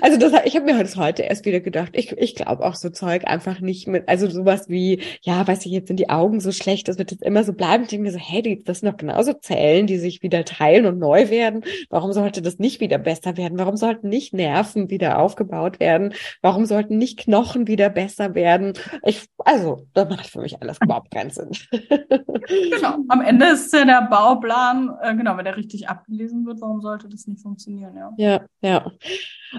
Also 0.00 0.18
das, 0.18 0.32
ich 0.44 0.54
habe 0.54 0.66
mir 0.66 0.78
heute, 0.78 0.96
heute 0.96 1.22
erst 1.22 1.44
wieder 1.44 1.60
gedacht, 1.60 1.90
ich, 1.94 2.12
ich 2.12 2.34
glaube 2.34 2.64
auch 2.64 2.74
so 2.74 2.90
Zeug 2.90 3.24
einfach 3.26 3.60
nicht 3.60 3.86
mit, 3.88 4.08
also 4.08 4.28
sowas 4.28 4.68
wie, 4.68 5.02
ja, 5.22 5.46
weiß 5.46 5.66
ich, 5.66 5.72
jetzt 5.72 5.88
sind 5.88 5.98
die 5.98 6.10
Augen 6.10 6.40
so 6.40 6.52
schlecht, 6.52 6.88
das 6.88 6.98
wird 6.98 7.10
jetzt 7.10 7.22
immer 7.22 7.44
so 7.44 7.52
bleiben. 7.52 7.84
Ich 7.84 7.90
denke 7.90 8.04
mir 8.04 8.12
so, 8.12 8.18
hey, 8.18 8.62
das 8.64 8.80
sind 8.80 8.90
doch 8.90 8.96
genauso 8.96 9.32
Zellen, 9.34 9.86
die 9.86 9.98
sich 9.98 10.22
wieder 10.22 10.44
teilen 10.44 10.86
und 10.86 10.98
neu 10.98 11.30
werden. 11.30 11.64
Warum 11.88 12.12
sollte 12.12 12.42
das 12.42 12.58
nicht 12.58 12.80
wieder 12.80 12.98
besser 12.98 13.36
werden? 13.36 13.58
Warum 13.58 13.76
sollten 13.76 14.08
nicht 14.08 14.34
Nerven 14.34 14.90
wieder 14.90 15.18
aufgebaut 15.18 15.80
werden? 15.80 16.14
Warum 16.42 16.66
sollten 16.66 16.98
nicht 16.98 17.18
Knochen 17.18 17.66
wieder 17.66 17.90
besser 17.90 18.34
werden? 18.34 18.74
Ich, 19.04 19.28
also, 19.38 19.86
das 19.94 20.08
macht 20.08 20.26
für 20.26 20.40
mich 20.40 20.60
alles 20.60 20.78
überhaupt 20.82 21.10
keinen 21.10 21.30
Sinn. 21.30 21.50
genau. 21.70 22.96
Am 23.08 23.20
Ende 23.20 23.46
ist 23.46 23.72
ja 23.72 23.84
der 23.84 24.08
Bauplan, 24.10 24.90
äh, 25.02 25.14
genau, 25.14 25.36
wenn 25.36 25.44
der 25.44 25.56
richtig 25.56 25.88
abgelesen 25.88 26.46
wird, 26.46 26.60
warum 26.60 26.80
sollte 26.80 27.08
das 27.08 27.26
nicht 27.26 27.40
funktionieren, 27.40 27.96
ja. 27.96 28.12
Ja, 28.16 28.46
ja. 28.62 28.92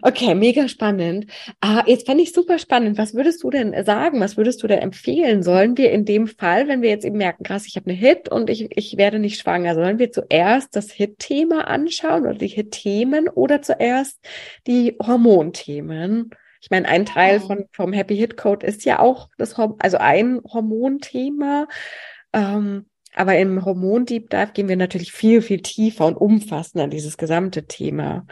Okay, 0.02 0.36
mega 0.36 0.70
spannend. 0.70 1.26
Ah, 1.60 1.84
jetzt 1.86 2.06
fände 2.06 2.24
ich 2.24 2.32
super 2.32 2.58
spannend. 2.60 2.98
Was 2.98 3.14
würdest 3.14 3.44
du 3.44 3.50
denn 3.50 3.74
sagen? 3.84 4.22
Was 4.22 4.38
würdest 4.38 4.64
du 4.64 4.68
denn 4.68 4.80
empfehlen? 4.80 5.44
Sollen 5.44 5.78
wir 5.78 5.92
in 5.92 6.06
dem 6.06 6.28
Fall, 6.28 6.70
wenn 6.70 6.82
wir 6.82 6.90
jetzt 6.90 7.04
eben 7.04 7.18
merken, 7.18 7.44
krass, 7.44 7.66
ich 7.66 7.76
habe 7.76 7.90
eine 7.90 8.00
Hit 8.00 8.30
und 8.30 8.50
ich, 8.50 8.70
ich 8.78 8.98
werde 8.98 9.20
nicht 9.20 9.40
schwanger, 9.40 9.76
sollen 9.76 10.00
wir 10.00 10.12
zuerst 10.12 10.76
das 10.78 10.92
Hit-Thema 10.92 11.68
anschauen 11.68 12.24
oder 12.24 12.36
die 12.36 12.48
Hit-Themen 12.48 13.28
oder 13.28 13.62
zuerst 13.62 14.20
die 14.66 14.96
Hormonthemen? 15.02 16.30
Ich 16.62 16.70
meine, 16.70 16.88
ein 16.88 17.06
Teil 17.06 17.42
von, 17.42 17.66
vom 17.74 17.92
Happy 17.92 18.16
Hit 18.16 18.38
Code 18.38 18.66
ist 18.66 18.86
ja 18.86 19.00
auch 19.00 19.30
das, 19.38 19.56
also 19.58 19.98
ein 19.98 20.40
Hormonthema. 20.46 21.68
Ähm, 22.32 22.86
aber 23.14 23.38
im 23.38 23.66
Hormon 23.66 24.06
Deep 24.06 24.30
Dive 24.30 24.52
gehen 24.54 24.70
wir 24.70 24.78
natürlich 24.78 25.12
viel, 25.12 25.42
viel 25.42 25.62
tiefer 25.62 26.06
und 26.06 26.16
umfassender 26.16 26.86
an 26.86 26.92
dieses 26.92 27.18
gesamte 27.18 27.68
Thema. 27.68 28.26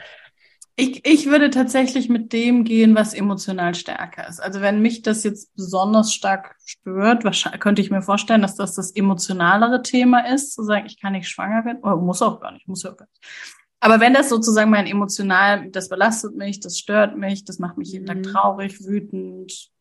Ich, 0.80 1.06
ich 1.06 1.26
würde 1.26 1.50
tatsächlich 1.50 2.08
mit 2.08 2.32
dem 2.32 2.64
gehen, 2.64 2.96
was 2.96 3.14
emotional 3.14 3.76
stärker 3.76 4.30
ist. 4.30 4.40
Also 4.40 4.62
wenn 4.62 4.82
mich 4.82 5.02
das 5.02 5.26
jetzt 5.26 5.54
besonders 5.54 6.14
stark 6.14 6.56
stört, 6.64 7.26
wahrscheinlich 7.26 7.60
könnte 7.60 7.82
ich 7.82 7.92
mir 7.92 8.02
vorstellen, 8.02 8.42
dass 8.42 8.56
das 8.56 8.76
das 8.76 8.92
emotionalere 8.92 9.82
Thema 9.82 10.26
ist, 10.34 10.54
zu 10.54 10.64
sagen, 10.64 10.86
ich 10.86 10.98
kann 10.98 11.12
nicht 11.12 11.28
schwanger 11.28 11.66
werden, 11.66 11.80
oder 11.84 11.98
muss 11.98 12.22
auch 12.22 12.40
gar 12.40 12.54
nicht, 12.54 12.66
muss 12.70 12.84
ja 12.84 12.92
auch 12.92 12.98
gar 12.98 13.10
nicht. 13.12 13.28
Aber 13.82 14.00
wenn 14.00 14.14
das 14.14 14.30
sozusagen 14.30 14.72
mein 14.72 14.88
emotional, 14.88 15.70
das 15.70 15.90
belastet 15.90 16.38
mich, 16.38 16.62
das 16.62 16.80
stört 16.80 17.18
mich, 17.18 17.44
das 17.44 17.60
macht 17.60 17.78
mich 17.78 17.92
jeden 17.92 18.06
mhm. 18.06 18.24
Tag 18.24 18.34
traurig, 18.34 18.80
wütend, 18.86 19.72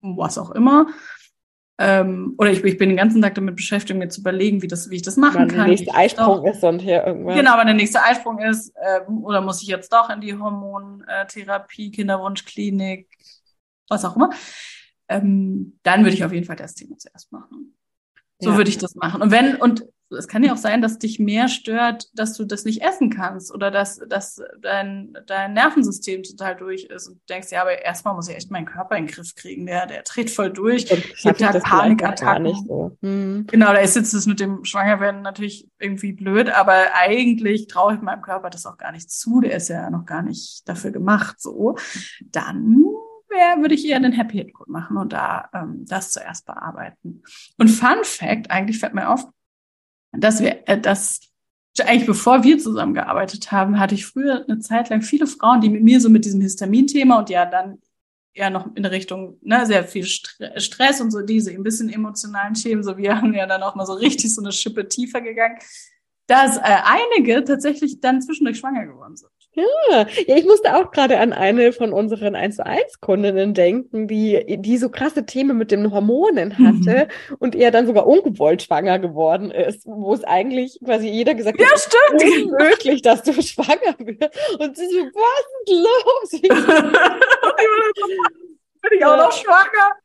was 0.00 0.38
auch 0.38 0.52
immer, 0.52 0.86
ähm, 1.82 2.34
oder 2.36 2.50
ich, 2.50 2.62
ich, 2.62 2.76
bin 2.76 2.90
den 2.90 2.98
ganzen 2.98 3.22
Tag 3.22 3.34
damit 3.36 3.56
beschäftigt, 3.56 3.98
mir 3.98 4.10
zu 4.10 4.20
überlegen, 4.20 4.60
wie, 4.60 4.68
das, 4.68 4.90
wie 4.90 4.96
ich 4.96 5.02
das 5.02 5.16
machen 5.16 5.40
wann 5.40 5.48
kann. 5.48 5.56
Der 5.60 5.66
nächste 5.68 5.94
Eisprung 5.94 6.44
ist 6.44 6.62
und 6.62 6.80
hier 6.80 7.06
irgendwas. 7.06 7.34
Genau, 7.34 7.56
wenn 7.56 7.68
der 7.68 7.74
nächste 7.74 8.02
Eisprung 8.02 8.38
ist. 8.38 8.74
Ähm, 8.76 9.24
oder 9.24 9.40
muss 9.40 9.62
ich 9.62 9.68
jetzt 9.68 9.90
doch 9.90 10.10
in 10.10 10.20
die 10.20 10.38
Hormontherapie, 10.38 11.90
Kinderwunschklinik, 11.90 13.08
was 13.88 14.04
auch 14.04 14.14
immer. 14.14 14.28
Ähm, 15.08 15.78
dann 15.82 16.04
würde 16.04 16.12
ich 16.12 16.22
auf 16.22 16.34
jeden 16.34 16.44
Fall 16.44 16.56
das 16.56 16.74
Thema 16.74 16.98
zuerst 16.98 17.32
machen. 17.32 17.74
So 18.40 18.50
ja. 18.50 18.56
würde 18.58 18.68
ich 18.68 18.76
das 18.76 18.94
machen. 18.94 19.22
Und 19.22 19.30
wenn, 19.30 19.56
und 19.56 19.86
es 20.10 20.28
kann 20.28 20.42
ja 20.42 20.52
auch 20.52 20.58
sein, 20.58 20.82
dass 20.82 20.98
dich 20.98 21.18
mehr 21.18 21.48
stört, 21.48 22.08
dass 22.14 22.34
du 22.34 22.44
das 22.44 22.64
nicht 22.64 22.82
essen 22.82 23.10
kannst 23.10 23.52
oder 23.52 23.70
dass, 23.70 24.00
dass 24.08 24.42
dein, 24.60 25.16
dein 25.26 25.54
Nervensystem 25.54 26.22
total 26.22 26.56
durch 26.56 26.84
ist 26.84 27.08
und 27.08 27.16
du 27.16 27.20
denkst, 27.28 27.50
ja, 27.50 27.62
aber 27.62 27.82
erstmal 27.82 28.14
muss 28.14 28.28
ich 28.28 28.36
echt 28.36 28.50
meinen 28.50 28.66
Körper 28.66 28.96
in 28.96 29.06
den 29.06 29.14
Griff 29.14 29.34
kriegen, 29.34 29.66
der, 29.66 29.86
der 29.86 30.02
dreht 30.02 30.30
voll 30.30 30.50
durch, 30.50 30.90
ich 30.90 31.26
habe 31.26 31.38
da 31.38 31.58
Panikattacken. 31.58 32.54
So. 32.66 32.96
Mhm. 33.00 33.46
Genau, 33.46 33.72
da 33.72 33.78
ist 33.78 33.96
jetzt 33.96 34.14
das 34.14 34.26
mit 34.26 34.40
dem 34.40 34.64
Schwangerwerden 34.64 35.22
natürlich 35.22 35.68
irgendwie 35.78 36.12
blöd, 36.12 36.50
aber 36.50 36.94
eigentlich 36.94 37.66
traue 37.68 37.94
ich 37.94 38.00
meinem 38.00 38.22
Körper 38.22 38.50
das 38.50 38.66
auch 38.66 38.78
gar 38.78 38.92
nicht 38.92 39.10
zu, 39.10 39.40
der 39.40 39.56
ist 39.56 39.68
ja 39.68 39.90
noch 39.90 40.06
gar 40.06 40.22
nicht 40.22 40.68
dafür 40.68 40.90
gemacht, 40.90 41.40
so. 41.40 41.76
Dann 42.20 42.84
wäre, 43.30 43.60
würde 43.60 43.74
ich 43.74 43.86
eher 43.86 44.00
den 44.00 44.12
Happy 44.12 44.38
Hit 44.38 44.52
Code 44.52 44.70
machen 44.70 44.96
und 44.96 45.12
da 45.12 45.48
ähm, 45.54 45.84
das 45.86 46.10
zuerst 46.10 46.46
bearbeiten. 46.46 47.22
Und 47.58 47.68
Fun 47.68 48.02
Fact, 48.02 48.50
eigentlich 48.50 48.78
fällt 48.78 48.94
mir 48.94 49.08
auf, 49.08 49.24
dass 50.12 50.40
wir, 50.40 50.68
äh, 50.68 50.80
dass 50.80 51.20
eigentlich 51.78 52.06
bevor 52.06 52.42
wir 52.42 52.58
zusammengearbeitet 52.58 53.52
haben, 53.52 53.78
hatte 53.78 53.94
ich 53.94 54.06
früher 54.06 54.44
eine 54.46 54.58
Zeit 54.58 54.90
lang 54.90 55.02
viele 55.02 55.26
Frauen, 55.26 55.60
die 55.60 55.70
mit 55.70 55.82
mir 55.82 56.00
so 56.00 56.10
mit 56.10 56.24
diesem 56.24 56.40
Histamin-Thema 56.40 57.18
und 57.18 57.30
ja 57.30 57.46
dann 57.46 57.78
eher 58.34 58.50
noch 58.50 58.74
in 58.74 58.84
Richtung 58.84 59.38
ne, 59.42 59.66
sehr 59.66 59.84
viel 59.84 60.04
Stress 60.04 61.00
und 61.00 61.10
so 61.10 61.20
diese 61.20 61.50
ein 61.50 61.62
bisschen 61.62 61.88
emotionalen 61.88 62.54
Themen, 62.54 62.82
so 62.82 62.96
wir 62.96 63.16
haben 63.20 63.34
ja 63.34 63.46
dann 63.46 63.62
auch 63.62 63.74
mal 63.74 63.86
so 63.86 63.94
richtig 63.94 64.34
so 64.34 64.42
eine 64.42 64.52
Schippe 64.52 64.88
tiefer 64.88 65.20
gegangen, 65.20 65.58
dass 66.26 66.56
äh, 66.58 66.62
einige 66.62 67.42
tatsächlich 67.44 68.00
dann 68.00 68.22
zwischendurch 68.22 68.58
schwanger 68.58 68.86
geworden 68.86 69.16
sind. 69.16 69.30
Ja, 69.52 70.06
ja, 70.26 70.36
ich 70.36 70.44
musste 70.44 70.76
auch 70.76 70.92
gerade 70.92 71.18
an 71.18 71.32
eine 71.32 71.72
von 71.72 71.92
unseren 71.92 72.36
1 72.36 72.56
zu 72.56 72.64
1 72.64 73.00
Kundinnen 73.00 73.52
denken, 73.52 74.06
die, 74.06 74.58
die 74.60 74.78
so 74.78 74.90
krasse 74.90 75.26
Themen 75.26 75.58
mit 75.58 75.72
den 75.72 75.90
Hormonen 75.90 76.56
hatte 76.58 77.08
mhm. 77.28 77.36
und 77.40 77.56
er 77.56 77.72
dann 77.72 77.86
sogar 77.86 78.06
ungewollt 78.06 78.62
schwanger 78.62 79.00
geworden 79.00 79.50
ist, 79.50 79.86
wo 79.86 80.14
es 80.14 80.22
eigentlich 80.22 80.78
quasi 80.84 81.08
jeder 81.08 81.34
gesagt 81.34 81.60
ja, 81.60 81.66
hat, 81.66 81.80
stimmt. 81.80 82.52
unmöglich, 82.52 83.02
dass 83.02 83.24
du 83.24 83.32
schwanger 83.42 83.96
wirst. 83.98 84.30
Und 84.60 84.76
sie 84.76 84.86
so, 84.86 85.00
was 85.14 85.46
ist 85.64 85.72
los? 85.72 86.40
Bin 88.82 88.98
ich 88.98 89.04
auch 89.04 89.16
noch 89.16 89.32
schwanger? 89.32 89.96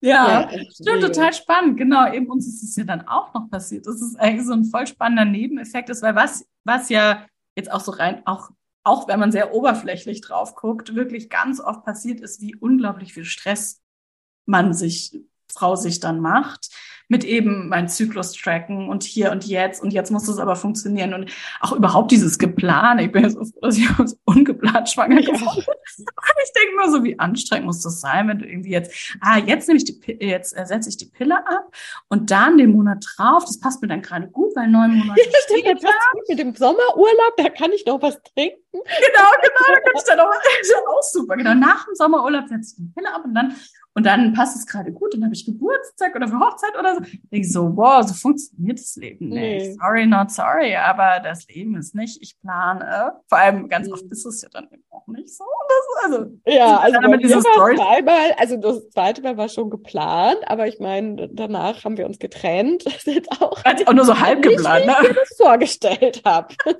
Ja, 0.00 0.48
ja 0.52 0.60
stimmt, 0.72 1.02
total 1.02 1.32
spannend. 1.32 1.76
Genau, 1.76 2.12
eben 2.12 2.26
uns 2.26 2.46
ist 2.46 2.62
es 2.62 2.76
ja 2.76 2.84
dann 2.84 3.06
auch 3.08 3.34
noch 3.34 3.50
passiert. 3.50 3.86
Das 3.86 4.00
ist 4.00 4.14
eigentlich 4.18 4.46
so 4.46 4.52
ein 4.52 4.64
voll 4.64 4.86
spannender 4.86 5.24
Nebeneffekt 5.24 5.90
ist, 5.90 6.02
weil 6.02 6.14
was, 6.14 6.46
was 6.64 6.88
ja 6.88 7.26
jetzt 7.56 7.70
auch 7.72 7.80
so 7.80 7.90
rein, 7.90 8.22
auch 8.26 8.50
auch 8.82 9.08
wenn 9.08 9.20
man 9.20 9.32
sehr 9.32 9.52
oberflächlich 9.54 10.20
drauf 10.20 10.54
guckt, 10.54 10.94
wirklich 10.94 11.28
ganz 11.28 11.60
oft 11.60 11.84
passiert 11.84 12.20
ist, 12.20 12.40
wie 12.40 12.56
unglaublich 12.56 13.12
viel 13.12 13.24
Stress 13.24 13.82
man 14.46 14.72
sich, 14.72 15.18
Frau 15.52 15.76
sich 15.76 16.00
dann 16.00 16.20
macht 16.20 16.70
mit 17.10 17.24
eben 17.24 17.68
mein 17.68 17.88
Zyklus 17.88 18.32
tracken 18.32 18.88
und 18.88 19.02
hier 19.02 19.32
und 19.32 19.44
jetzt 19.44 19.82
und 19.82 19.92
jetzt 19.92 20.12
muss 20.12 20.28
es 20.28 20.38
aber 20.38 20.54
funktionieren 20.54 21.12
und 21.12 21.30
auch 21.60 21.72
überhaupt 21.72 22.12
dieses 22.12 22.38
Geplan. 22.38 23.00
Ich 23.00 23.10
bin 23.10 23.24
jetzt 23.24 23.34
so 23.34 23.44
froh, 23.44 23.60
dass 23.62 23.76
ich 23.76 23.88
ungeplant 24.24 24.88
schwanger 24.88 25.20
geworden 25.20 25.64
bin. 25.66 26.06
Ich 26.44 26.52
denke 26.52 26.76
mal 26.76 26.90
so, 26.90 27.02
wie 27.02 27.18
anstrengend 27.18 27.66
muss 27.66 27.82
das 27.82 28.00
sein, 28.00 28.28
wenn 28.28 28.38
du 28.38 28.46
irgendwie 28.46 28.70
jetzt, 28.70 29.16
ah, 29.20 29.38
jetzt 29.38 29.66
nehme 29.66 29.78
ich 29.78 29.84
die, 29.84 30.00
jetzt 30.24 30.52
ersetze 30.52 30.88
ich 30.88 30.98
die 30.98 31.06
Pille 31.06 31.36
ab 31.46 31.74
und 32.08 32.30
dann 32.30 32.58
den 32.58 32.70
Monat 32.70 33.04
drauf, 33.16 33.44
das 33.44 33.58
passt 33.58 33.82
mir 33.82 33.88
dann 33.88 34.02
gerade 34.02 34.28
gut, 34.28 34.54
weil 34.54 34.68
neun 34.68 34.96
Monate 34.96 35.20
ja, 35.20 35.38
stimmt, 35.42 35.82
das 35.82 35.92
mit 36.28 36.38
dem 36.38 36.54
Sommerurlaub, 36.54 37.36
da 37.36 37.48
kann 37.48 37.72
ich 37.72 37.84
noch 37.86 38.00
was 38.00 38.22
trinken. 38.22 38.60
Genau, 38.72 39.30
genau, 39.42 39.66
da 39.66 39.80
kann 39.80 39.92
ich 39.96 40.04
dann 40.04 40.20
auch, 40.20 40.30
auch 40.96 41.02
super. 41.02 41.36
Genau, 41.36 41.54
nach 41.54 41.86
dem 41.86 41.94
Sommerurlaub 41.96 42.46
setze 42.46 42.70
ich 42.70 42.76
die 42.76 42.92
Pille 42.94 43.12
ab 43.12 43.24
und 43.24 43.34
dann 43.34 43.56
und 43.94 44.06
dann 44.06 44.32
passt 44.34 44.56
es 44.56 44.66
gerade 44.66 44.92
gut, 44.92 45.14
dann 45.14 45.24
habe 45.24 45.34
ich 45.34 45.44
Geburtstag 45.44 46.14
oder 46.14 46.28
für 46.28 46.38
Hochzeit 46.38 46.78
oder 46.78 46.94
so. 46.94 46.99
Denke 47.02 47.46
ich 47.46 47.52
so, 47.52 47.76
wow, 47.76 48.06
so 48.06 48.14
funktioniert 48.14 48.78
das 48.78 48.96
Leben 48.96 49.28
nicht. 49.28 49.40
Nee. 49.66 49.76
Sorry, 49.80 50.06
not 50.06 50.30
sorry, 50.30 50.74
aber 50.76 51.20
das 51.22 51.46
Leben 51.48 51.76
ist 51.76 51.94
nicht, 51.94 52.20
ich 52.22 52.38
plane. 52.40 53.12
Vor 53.28 53.38
allem 53.38 53.68
ganz 53.68 53.86
Mhm. 53.88 53.92
oft 53.94 54.04
ist 54.10 54.24
es 54.26 54.42
ja 54.42 54.48
dann 54.52 54.64
eben 54.72 54.82
auch 54.90 55.06
nicht 55.08 55.28
so. 55.34 55.44
Das, 55.68 56.12
also, 56.12 56.30
Ja, 56.46 56.76
also 56.78 56.92
Dann 56.94 57.02
bei 57.02 57.08
mit 57.08 57.20
mir 57.22 57.26
dieser 57.28 57.44
war 57.44 57.52
Story- 57.54 57.76
zweimal, 57.76 58.32
also 58.38 58.56
das 58.56 58.90
zweite 58.90 59.22
Mal 59.22 59.36
war 59.36 59.48
schon 59.48 59.70
geplant, 59.70 60.38
aber 60.46 60.66
ich 60.68 60.78
meine, 60.80 61.28
danach 61.32 61.84
haben 61.84 61.96
wir 61.96 62.06
uns 62.06 62.18
getrennt. 62.18 62.84
Das 62.84 63.06
ist 63.06 63.14
jetzt 63.14 63.30
auch 63.42 63.64
hat 63.64 63.78
sich 63.78 63.88
auch 63.88 63.92
nur 63.92 64.04
so 64.04 64.18
halb 64.18 64.44
nicht, 64.44 64.56
geplant. 64.56 64.86
wie 64.86 64.90
ich 64.90 64.96
Ne? 65.02 65.08
mir 65.08 65.14
das 65.14 65.36
vorgestellt 65.36 66.22
habe. 66.24 66.54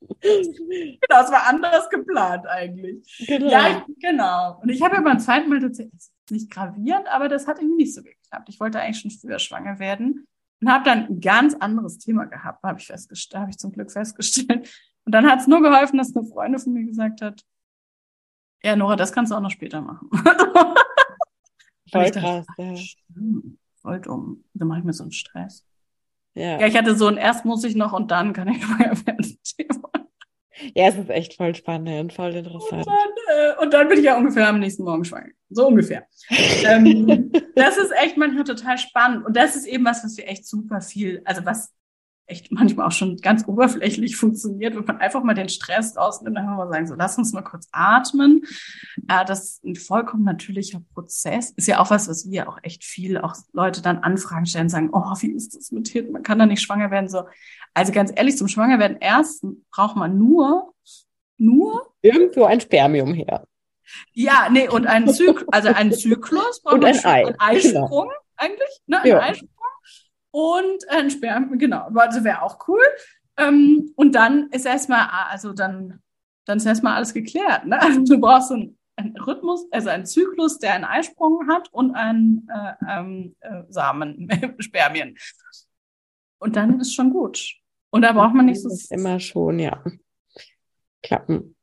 Genau, 0.20 1.22
es 1.22 1.30
war 1.32 1.46
anders 1.48 1.88
geplant 1.90 2.46
eigentlich. 2.46 3.24
Genau. 3.26 3.50
Ja, 3.50 3.82
ich, 3.88 3.98
genau. 4.00 4.58
Und 4.62 4.68
ich 4.68 4.82
habe 4.82 4.96
ja 4.96 5.00
beim 5.00 5.18
zweiten 5.18 5.48
Mal 5.48 5.60
tatsächlich 5.60 6.00
nicht 6.30 6.50
gravierend, 6.50 7.06
aber 7.08 7.28
das 7.28 7.46
hat 7.46 7.58
irgendwie 7.58 7.84
nicht 7.84 7.94
so 7.94 8.02
geklappt. 8.26 8.48
Ich 8.48 8.60
wollte 8.60 8.80
eigentlich 8.80 9.00
schon 9.00 9.10
früher 9.10 9.38
schwanger 9.38 9.78
werden 9.78 10.26
und 10.60 10.70
habe 10.70 10.84
dann 10.84 11.06
ein 11.06 11.20
ganz 11.20 11.54
anderes 11.54 11.98
Thema 11.98 12.24
gehabt, 12.26 12.62
habe 12.62 12.78
ich 12.78 12.86
festgestellt, 12.86 13.40
habe 13.40 13.50
ich 13.50 13.58
zum 13.58 13.72
Glück 13.72 13.90
festgestellt. 13.90 14.70
Und 15.04 15.12
dann 15.12 15.26
hat 15.26 15.40
es 15.40 15.46
nur 15.46 15.62
geholfen, 15.62 15.98
dass 15.98 16.14
eine 16.16 16.26
Freundin 16.26 16.60
von 16.60 16.72
mir 16.72 16.84
gesagt 16.84 17.22
hat, 17.22 17.42
ja, 18.62 18.74
Nora, 18.74 18.96
das 18.96 19.12
kannst 19.12 19.30
du 19.30 19.36
auch 19.36 19.40
noch 19.40 19.50
später 19.50 19.80
machen. 19.80 20.08
Voll 21.92 22.10
krass. 22.10 22.46
Ja. 22.58 22.74
Voll 23.80 24.00
dumm. 24.00 24.44
Dann 24.54 24.66
mache 24.66 24.80
ich 24.80 24.84
mir 24.84 24.92
so 24.92 25.04
einen 25.04 25.12
Stress. 25.12 25.64
Ja. 26.34 26.58
Ja, 26.58 26.66
ich 26.66 26.76
hatte 26.76 26.96
so 26.96 27.06
ein 27.06 27.16
erst 27.16 27.44
muss 27.44 27.62
ich 27.64 27.76
noch 27.76 27.92
und 27.92 28.10
dann 28.10 28.32
kann 28.32 28.48
ich 28.48 28.62
schwanger 28.64 29.06
werden. 29.06 29.38
Ja, 30.74 30.88
es 30.88 30.96
ist 30.96 31.10
echt 31.10 31.34
voll 31.34 31.54
spannend, 31.54 32.12
voll 32.12 32.30
Und 32.30 32.36
interessant. 32.36 32.86
dann, 32.86 33.36
äh, 33.36 33.62
und 33.62 33.72
dann 33.72 33.88
bin 33.88 33.98
ich 33.98 34.04
ja 34.04 34.16
ungefähr 34.16 34.48
am 34.48 34.58
nächsten 34.58 34.84
Morgen 34.84 35.04
schwanger. 35.04 35.30
So 35.48 35.68
ungefähr. 35.68 36.06
ähm, 36.64 37.30
das 37.54 37.76
ist 37.76 37.92
echt 38.02 38.16
manchmal 38.16 38.44
total 38.44 38.78
spannend. 38.78 39.24
Und 39.24 39.36
das 39.36 39.56
ist 39.56 39.66
eben 39.66 39.84
was, 39.84 40.04
was 40.04 40.16
wir 40.16 40.28
echt 40.28 40.46
super 40.46 40.80
viel, 40.80 41.22
also 41.24 41.44
was 41.44 41.72
echt 42.26 42.50
manchmal 42.50 42.86
auch 42.86 42.92
schon 42.92 43.16
ganz 43.18 43.46
oberflächlich 43.46 44.16
funktioniert, 44.16 44.74
wenn 44.74 44.84
man 44.84 44.98
einfach 44.98 45.22
mal 45.22 45.34
den 45.34 45.48
Stress 45.48 45.96
rausnimmt, 45.96 46.36
einfach 46.36 46.56
mal 46.56 46.68
sagen, 46.68 46.86
so 46.86 46.94
lass 46.94 47.16
uns 47.18 47.32
mal 47.32 47.42
kurz 47.42 47.68
atmen. 47.70 48.42
Äh, 49.08 49.24
das 49.24 49.44
ist 49.44 49.64
ein 49.64 49.76
vollkommen 49.76 50.24
natürlicher 50.24 50.82
Prozess. 50.92 51.52
Ist 51.52 51.68
ja 51.68 51.78
auch 51.78 51.90
was, 51.90 52.08
was 52.08 52.28
wir 52.28 52.48
auch 52.48 52.58
echt 52.62 52.84
viel, 52.84 53.18
auch 53.18 53.34
Leute 53.52 53.80
dann 53.80 53.98
Anfragen 53.98 54.46
stellen, 54.46 54.68
sagen, 54.68 54.90
oh, 54.92 55.14
wie 55.20 55.30
ist 55.32 55.54
das 55.56 55.70
mit 55.70 55.88
Hirn? 55.88 56.10
Man 56.10 56.22
kann 56.22 56.38
da 56.38 56.46
nicht 56.46 56.62
schwanger 56.62 56.90
werden. 56.90 57.08
So, 57.08 57.24
also 57.74 57.92
ganz 57.92 58.12
ehrlich, 58.14 58.36
zum 58.36 58.48
Schwangerwerden 58.48 58.98
erst 59.00 59.44
braucht 59.70 59.96
man 59.96 60.18
nur, 60.18 60.74
nur 61.38 61.94
Irgendwo 62.02 62.44
ein 62.44 62.60
Spermium 62.60 63.14
her. 63.14 63.46
Ja, 64.12 64.48
nee, 64.50 64.68
und 64.68 64.86
ein 64.86 65.08
Zyklus, 65.08 65.48
also 65.52 65.68
ein 65.68 65.92
Zyklus 65.92 66.62
braucht 66.62 66.74
Und 66.74 66.84
ein 66.84 67.04
Ei, 67.04 67.26
ein 67.26 67.36
Eisprung 67.38 68.10
eigentlich, 68.36 68.80
ne? 68.86 69.00
Ein 69.02 69.08
Ja. 69.08 69.20
Eisprung 69.20 69.48
und 70.30 70.88
ein 70.90 71.10
Sperm, 71.10 71.58
genau, 71.58 71.88
also 71.94 72.24
wäre 72.24 72.42
auch 72.42 72.68
cool. 72.68 72.82
Ähm, 73.38 73.92
und 73.96 74.14
dann 74.14 74.48
ist 74.50 74.66
erstmal, 74.66 75.08
also 75.30 75.52
dann, 75.52 76.00
dann 76.44 76.58
ist 76.58 76.66
erstmal 76.66 76.96
alles 76.96 77.14
geklärt, 77.14 77.66
ne? 77.66 77.80
Also 77.80 78.04
du 78.04 78.20
brauchst 78.20 78.48
so 78.48 78.54
einen, 78.54 78.78
einen 78.96 79.16
Rhythmus, 79.16 79.66
also 79.70 79.88
einen 79.90 80.06
Zyklus, 80.06 80.58
der 80.58 80.74
einen 80.74 80.84
Eisprung 80.84 81.48
hat 81.48 81.68
und 81.72 81.94
einen 81.94 82.48
äh, 82.52 82.72
ähm, 82.88 83.36
äh, 83.40 83.62
Samen, 83.68 84.28
Spermien. 84.58 85.16
Und 86.38 86.56
dann 86.56 86.80
ist 86.80 86.94
schon 86.94 87.10
gut. 87.10 87.54
Und 87.90 88.02
da 88.02 88.12
braucht 88.12 88.34
man 88.34 88.46
nicht 88.46 88.60
so, 88.60 88.70
immer 88.90 89.20
schon, 89.20 89.58
ja. 89.58 89.82
Klappen. 91.02 91.55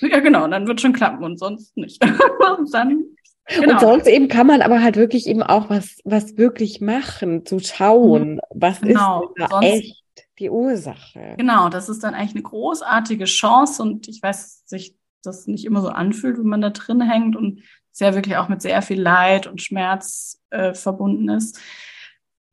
ja 0.00 0.20
genau, 0.20 0.46
dann 0.48 0.66
wird 0.66 0.80
schon 0.80 0.92
klappen 0.92 1.24
und 1.24 1.38
sonst 1.38 1.76
nicht. 1.76 2.02
und 2.58 2.72
dann, 2.72 3.04
genau. 3.46 3.72
Und 3.72 3.80
sonst 3.80 4.06
eben 4.06 4.28
kann 4.28 4.46
man 4.46 4.62
aber 4.62 4.82
halt 4.82 4.96
wirklich 4.96 5.26
eben 5.26 5.42
auch 5.42 5.70
was, 5.70 5.98
was 6.04 6.36
wirklich 6.36 6.80
machen, 6.80 7.46
zu 7.46 7.58
schauen, 7.58 8.40
was 8.50 8.80
Genau, 8.80 9.32
ist 9.34 9.50
da 9.50 9.60
echt 9.60 10.04
die 10.38 10.50
Ursache. 10.50 11.34
Genau, 11.38 11.68
das 11.68 11.88
ist 11.88 12.02
dann 12.02 12.14
eigentlich 12.14 12.34
eine 12.34 12.42
großartige 12.42 13.24
Chance 13.24 13.82
und 13.82 14.08
ich 14.08 14.22
weiß, 14.22 14.62
dass 14.62 14.68
sich 14.68 14.96
das 15.22 15.46
nicht 15.46 15.64
immer 15.64 15.80
so 15.80 15.88
anfühlt, 15.88 16.38
wenn 16.38 16.46
man 16.46 16.60
da 16.60 16.70
drin 16.70 17.00
hängt 17.00 17.36
und 17.36 17.62
ja 18.00 18.14
wirklich 18.14 18.36
auch 18.36 18.48
mit 18.48 18.62
sehr 18.62 18.82
viel 18.82 19.00
Leid 19.00 19.46
und 19.46 19.62
Schmerz 19.62 20.40
äh, 20.50 20.74
verbunden 20.74 21.28
ist. 21.28 21.60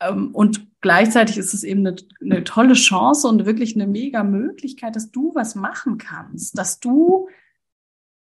Ähm, 0.02 0.34
und 0.34 0.68
gleichzeitig 0.82 1.38
ist 1.38 1.54
es 1.54 1.64
eben 1.64 1.86
eine, 1.86 1.96
eine 2.20 2.44
tolle 2.44 2.74
Chance 2.74 3.28
und 3.28 3.46
wirklich 3.46 3.76
eine 3.76 3.88
mega 3.88 4.24
Möglichkeit, 4.24 4.96
dass 4.96 5.12
du 5.12 5.34
was 5.36 5.56
machen 5.56 5.98
kannst, 5.98 6.58
dass 6.58 6.80
du 6.80 7.30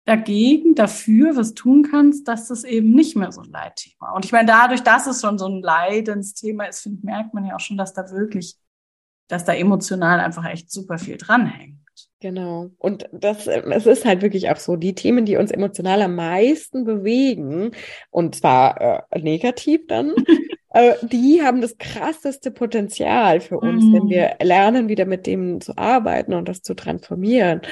dagegen, 0.06 0.74
dafür 0.74 1.36
was 1.36 1.54
tun 1.54 1.82
kannst, 1.82 2.28
dass 2.28 2.48
das 2.48 2.64
eben 2.64 2.92
nicht 2.92 3.16
mehr 3.16 3.32
so 3.32 3.42
ein 3.42 3.50
Leitthema. 3.50 4.12
Und 4.12 4.24
ich 4.24 4.32
meine, 4.32 4.46
dadurch, 4.46 4.82
dass 4.82 5.06
es 5.06 5.20
schon 5.20 5.36
so 5.36 5.46
ein 5.46 5.60
Leidensthema 5.60 6.64
ist, 6.64 6.80
finde 6.80 6.98
ich, 6.98 7.04
merkt 7.04 7.34
man 7.34 7.44
ja 7.44 7.56
auch 7.56 7.60
schon, 7.60 7.76
dass 7.76 7.92
da 7.92 8.08
wirklich, 8.10 8.56
dass 9.28 9.44
da 9.44 9.52
emotional 9.52 10.20
einfach 10.20 10.44
echt 10.44 10.70
super 10.70 10.98
viel 10.98 11.16
dranhängt. 11.16 11.80
Genau. 12.20 12.70
Und 12.78 13.08
das, 13.12 13.46
es 13.46 13.86
ist 13.86 14.04
halt 14.04 14.22
wirklich 14.22 14.48
auch 14.48 14.56
so, 14.56 14.76
die 14.76 14.94
Themen, 14.94 15.26
die 15.26 15.36
uns 15.36 15.50
emotional 15.50 16.00
am 16.02 16.14
meisten 16.14 16.84
bewegen, 16.84 17.72
und 18.10 18.36
zwar 18.36 19.08
äh, 19.10 19.20
negativ 19.20 19.86
dann, 19.88 20.14
die 21.02 21.42
haben 21.42 21.60
das 21.60 21.78
krasseste 21.78 22.50
Potenzial 22.50 23.40
für 23.40 23.58
uns, 23.58 23.84
Mhm. 23.84 23.92
wenn 23.94 24.08
wir 24.08 24.36
lernen, 24.42 24.88
wieder 24.88 25.04
mit 25.06 25.26
dem 25.26 25.60
zu 25.60 25.76
arbeiten 25.76 26.34
und 26.34 26.48
das 26.48 26.62
zu 26.62 26.74
transformieren. 26.74 27.62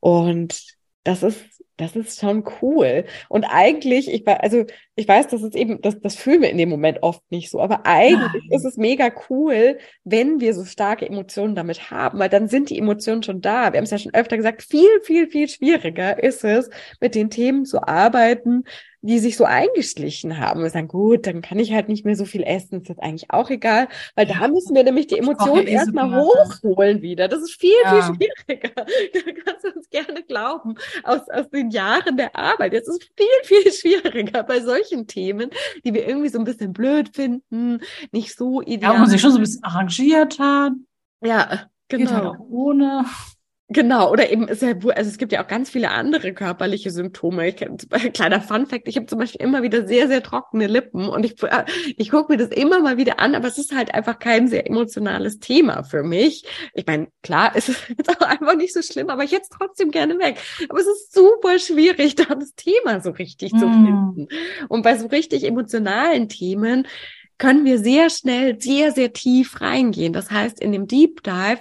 Und 0.00 0.60
das 1.04 1.22
ist, 1.22 1.40
das 1.76 1.96
ist 1.96 2.20
schon 2.20 2.44
cool. 2.60 3.04
Und 3.28 3.44
eigentlich, 3.44 4.08
ich 4.12 4.24
war, 4.26 4.42
also 4.42 4.64
ich 4.94 5.08
weiß, 5.08 5.26
das 5.28 5.42
ist 5.42 5.56
eben, 5.56 5.80
das, 5.80 5.98
das 6.00 6.14
fühlen 6.14 6.42
wir 6.42 6.50
in 6.50 6.58
dem 6.58 6.68
Moment 6.68 7.02
oft 7.02 7.22
nicht 7.30 7.50
so, 7.50 7.60
aber 7.60 7.86
eigentlich 7.86 8.42
Nein. 8.42 8.58
ist 8.58 8.64
es 8.64 8.76
mega 8.76 9.10
cool, 9.28 9.78
wenn 10.04 10.40
wir 10.40 10.54
so 10.54 10.64
starke 10.64 11.08
Emotionen 11.08 11.54
damit 11.56 11.90
haben, 11.90 12.18
weil 12.18 12.28
dann 12.28 12.46
sind 12.48 12.70
die 12.70 12.78
Emotionen 12.78 13.22
schon 13.22 13.40
da. 13.40 13.72
Wir 13.72 13.78
haben 13.78 13.84
es 13.84 13.90
ja 13.90 13.98
schon 13.98 14.14
öfter 14.14 14.36
gesagt, 14.36 14.62
viel, 14.62 15.00
viel, 15.02 15.28
viel 15.28 15.48
schwieriger 15.48 16.22
ist 16.22 16.44
es, 16.44 16.70
mit 17.00 17.14
den 17.16 17.30
Themen 17.30 17.64
zu 17.64 17.82
arbeiten, 17.82 18.64
die 19.04 19.18
sich 19.18 19.36
so 19.36 19.44
eingeschlichen 19.44 20.38
haben. 20.38 20.62
Wir 20.62 20.70
sagen, 20.70 20.86
gut, 20.88 21.26
dann 21.26 21.42
kann 21.42 21.58
ich 21.58 21.72
halt 21.72 21.88
nicht 21.88 22.04
mehr 22.04 22.14
so 22.16 22.24
viel 22.24 22.42
essen, 22.44 22.80
ist 22.80 22.88
jetzt 22.88 23.02
eigentlich 23.02 23.30
auch 23.30 23.50
egal, 23.50 23.88
weil 24.14 24.26
da 24.26 24.34
Ja. 24.40 24.48
müssen 24.48 24.74
wir 24.76 24.84
nämlich 24.84 25.08
die 25.08 25.18
Emotionen 25.18 25.66
eh 25.66 25.72
erstmal 25.72 26.14
hochholen 26.14 27.02
wieder. 27.02 27.26
Das 27.28 27.42
ist 27.42 27.58
viel, 27.60 27.72
Ja. 27.84 28.12
viel 28.14 28.28
schwieriger. 28.46 28.70
Da 29.14 29.32
kannst 29.44 29.64
du 29.64 29.68
uns 29.74 29.90
gerne 29.90 30.22
glauben, 30.22 30.76
aus, 31.02 31.28
aus 31.28 31.50
den 31.50 31.70
Jahren 31.70 32.16
der 32.16 32.34
Arbeit. 32.36 32.74
Es 32.74 32.86
ist 32.88 33.10
viel, 33.16 33.26
viel 33.62 33.72
schwieriger 33.72 34.42
bei 34.44 34.60
solchen 34.60 35.06
Themen, 35.06 35.50
die 35.84 35.92
wir 35.94 36.06
irgendwie 36.06 36.28
so 36.28 36.38
ein 36.38 36.44
bisschen 36.44 36.72
blöd 36.72 37.10
finden, 37.14 37.80
nicht 38.12 38.36
so 38.36 38.60
Ja, 38.62 38.68
ideal. 38.68 38.94
wo 38.94 38.98
man 38.98 39.10
sich 39.10 39.20
schon 39.20 39.32
so 39.32 39.38
ein 39.38 39.42
bisschen 39.42 39.64
arrangiert 39.64 40.38
hat. 40.38 40.72
Ja, 41.24 41.66
Geht 41.88 42.08
halt 42.10 42.22
genau. 42.22 42.34
auch 42.34 42.38
ohne. 42.48 43.04
Genau, 43.72 44.10
oder 44.10 44.30
eben 44.30 44.48
ist 44.48 44.60
ja, 44.60 44.72
also 44.72 45.08
es 45.10 45.16
gibt 45.16 45.32
ja 45.32 45.42
auch 45.42 45.48
ganz 45.48 45.70
viele 45.70 45.90
andere 45.90 46.34
körperliche 46.34 46.90
Symptome. 46.90 47.48
Ich 47.48 47.56
kleiner 48.12 48.40
Fun 48.40 48.66
Fact, 48.66 48.86
ich 48.86 48.96
habe 48.96 49.06
zum 49.06 49.18
Beispiel 49.18 49.40
immer 49.40 49.62
wieder 49.62 49.86
sehr, 49.86 50.08
sehr 50.08 50.22
trockene 50.22 50.66
Lippen 50.66 51.08
und 51.08 51.24
ich, 51.24 51.42
äh, 51.42 51.64
ich 51.96 52.10
gucke 52.10 52.32
mir 52.32 52.38
das 52.38 52.50
immer 52.50 52.80
mal 52.80 52.98
wieder 52.98 53.18
an, 53.18 53.34
aber 53.34 53.48
es 53.48 53.58
ist 53.58 53.74
halt 53.74 53.94
einfach 53.94 54.18
kein 54.18 54.48
sehr 54.48 54.66
emotionales 54.66 55.38
Thema 55.38 55.84
für 55.84 56.02
mich. 56.02 56.44
Ich 56.74 56.86
meine, 56.86 57.08
klar, 57.22 57.52
es 57.54 57.68
ist 57.68 57.88
jetzt 57.88 58.10
auch 58.10 58.26
einfach 58.26 58.56
nicht 58.56 58.74
so 58.74 58.82
schlimm, 58.82 59.08
aber 59.08 59.24
ich 59.24 59.32
hätte 59.32 59.44
es 59.44 59.48
trotzdem 59.48 59.90
gerne 59.90 60.18
weg. 60.18 60.38
Aber 60.68 60.80
es 60.80 60.86
ist 60.86 61.14
super 61.14 61.58
schwierig, 61.58 62.14
da 62.16 62.34
das 62.34 62.54
Thema 62.54 63.00
so 63.00 63.10
richtig 63.10 63.56
zu 63.56 63.68
Mm. 63.68 63.72
finden. 63.72 64.28
Und 64.68 64.82
bei 64.82 64.96
so 64.98 65.06
richtig 65.06 65.44
emotionalen 65.44 66.28
Themen 66.28 66.86
können 67.38 67.64
wir 67.64 67.78
sehr 67.78 68.10
schnell, 68.10 68.60
sehr, 68.60 68.92
sehr 68.92 69.12
tief 69.12 69.60
reingehen. 69.60 70.12
Das 70.12 70.30
heißt, 70.30 70.60
in 70.60 70.72
dem 70.72 70.86
Deep 70.86 71.22
Dive 71.22 71.60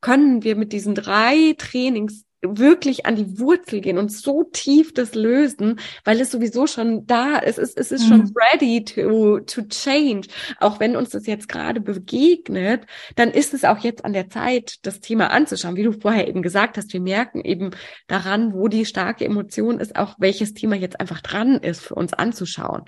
können 0.00 0.42
wir 0.42 0.56
mit 0.56 0.72
diesen 0.72 0.94
drei 0.94 1.54
Trainings 1.58 2.24
wirklich 2.44 3.06
an 3.06 3.14
die 3.14 3.38
Wurzel 3.38 3.80
gehen 3.80 3.98
und 3.98 4.10
so 4.10 4.42
tief 4.42 4.92
das 4.92 5.14
lösen, 5.14 5.78
weil 6.04 6.20
es 6.20 6.32
sowieso 6.32 6.66
schon 6.66 7.06
da 7.06 7.36
ist. 7.38 7.56
Es 7.56 7.74
ist, 7.74 7.78
es 7.78 7.92
ist 7.92 8.08
schon 8.08 8.22
Mhm. 8.22 8.32
ready 8.34 8.84
to, 8.84 9.38
to 9.40 9.62
change. 9.62 10.26
Auch 10.58 10.80
wenn 10.80 10.96
uns 10.96 11.10
das 11.10 11.26
jetzt 11.28 11.48
gerade 11.48 11.80
begegnet, 11.80 12.84
dann 13.14 13.30
ist 13.30 13.54
es 13.54 13.62
auch 13.64 13.78
jetzt 13.78 14.04
an 14.04 14.12
der 14.12 14.28
Zeit, 14.28 14.78
das 14.82 14.98
Thema 14.98 15.30
anzuschauen. 15.30 15.76
Wie 15.76 15.84
du 15.84 15.92
vorher 15.92 16.26
eben 16.26 16.42
gesagt 16.42 16.76
hast, 16.78 16.92
wir 16.92 17.00
merken 17.00 17.42
eben 17.44 17.70
daran, 18.08 18.52
wo 18.54 18.66
die 18.66 18.86
starke 18.86 19.24
Emotion 19.24 19.78
ist, 19.78 19.94
auch 19.94 20.16
welches 20.18 20.52
Thema 20.52 20.74
jetzt 20.74 20.98
einfach 20.98 21.20
dran 21.20 21.58
ist, 21.58 21.80
für 21.80 21.94
uns 21.94 22.12
anzuschauen. 22.12 22.82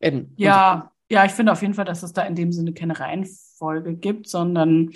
In 0.00 0.32
Ja, 0.36 0.92
ja, 1.10 1.24
ich 1.24 1.32
finde 1.32 1.52
auf 1.52 1.62
jeden 1.62 1.74
Fall, 1.74 1.84
dass 1.84 2.02
es 2.02 2.12
da 2.12 2.22
in 2.22 2.34
dem 2.34 2.52
Sinne 2.52 2.72
keine 2.72 2.98
Reihenfolge 2.98 3.94
gibt, 3.94 4.28
sondern 4.28 4.90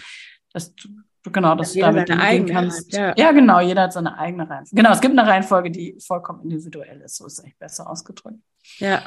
dass 0.53 0.75
du, 0.75 0.88
genau, 1.31 1.55
dass 1.55 1.68
Dass 1.68 1.75
du 1.75 1.81
damit 1.81 2.11
umgehen 2.11 2.20
eigene 2.20 2.53
kannst. 2.53 2.92
hat, 2.92 3.16
Ja. 3.16 3.25
ja. 3.27 3.33
genau, 3.33 3.61
jeder 3.61 3.83
hat 3.83 3.92
seine 3.92 4.18
eigene 4.18 4.48
Reihenfolge. 4.48 4.77
Genau, 4.77 4.92
es 4.92 5.01
gibt 5.01 5.18
eine 5.18 5.29
Reihenfolge, 5.29 5.70
die 5.70 5.96
vollkommen 6.05 6.42
individuell 6.42 7.01
ist. 7.01 7.16
So 7.16 7.27
ist 7.27 7.38
es 7.38 7.44
echt 7.44 7.59
besser 7.59 7.88
ausgedrückt. 7.88 8.38
Ja. 8.79 9.03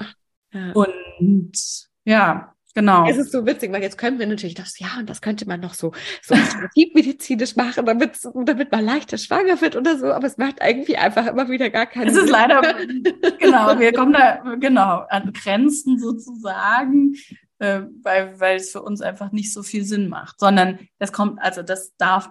ja. 0.52 0.72
Und 0.72 1.88
ja, 2.06 2.55
genau. 2.76 3.10
Es 3.10 3.18
ist 3.18 3.32
so 3.32 3.46
witzig, 3.48 3.72
weil 3.72 3.82
jetzt 3.82 3.98
können 3.98 4.20
wir 4.20 4.28
natürlich 4.28 4.54
das, 4.54 4.78
ja, 4.78 4.90
und 5.00 5.10
das 5.10 5.22
könnte 5.22 5.48
man 5.48 5.60
noch 5.60 5.74
so, 5.74 5.94
so 6.22 6.36
alternativmedizinisch 6.36 7.56
machen, 7.56 7.86
damit, 7.88 8.20
damit 8.46 8.72
man 8.72 8.86
leichter 8.86 9.18
schwanger 9.18 9.60
wird 9.62 9.76
oder 9.76 9.98
so, 9.98 10.14
aber 10.14 10.28
es 10.28 10.38
macht 10.38 10.58
irgendwie 10.64 10.98
einfach 10.98 11.26
immer 11.26 11.50
wieder 11.50 11.72
gar 11.72 11.88
keinen 11.88 12.10
Es 12.10 12.16
ist 12.16 12.26
Sinn. 12.26 12.32
leider, 12.32 12.62
genau, 13.40 13.80
wir 13.80 13.94
kommen 13.94 14.14
da, 14.14 14.56
genau, 14.60 15.06
an 15.10 15.34
Grenzen 15.34 15.98
sozusagen. 16.00 17.16
äh, 17.60 17.82
weil, 18.04 18.40
weil 18.40 18.58
es 18.58 18.72
für 18.72 18.82
uns 18.82 19.02
einfach 19.02 19.32
nicht 19.32 19.54
so 19.54 19.64
viel 19.64 19.86
Sinn 19.86 20.10
macht, 20.10 20.40
sondern 20.40 20.80
das 21.00 21.12
kommt, 21.14 21.42
also 21.42 21.64
das 21.64 21.96
darf, 21.98 22.30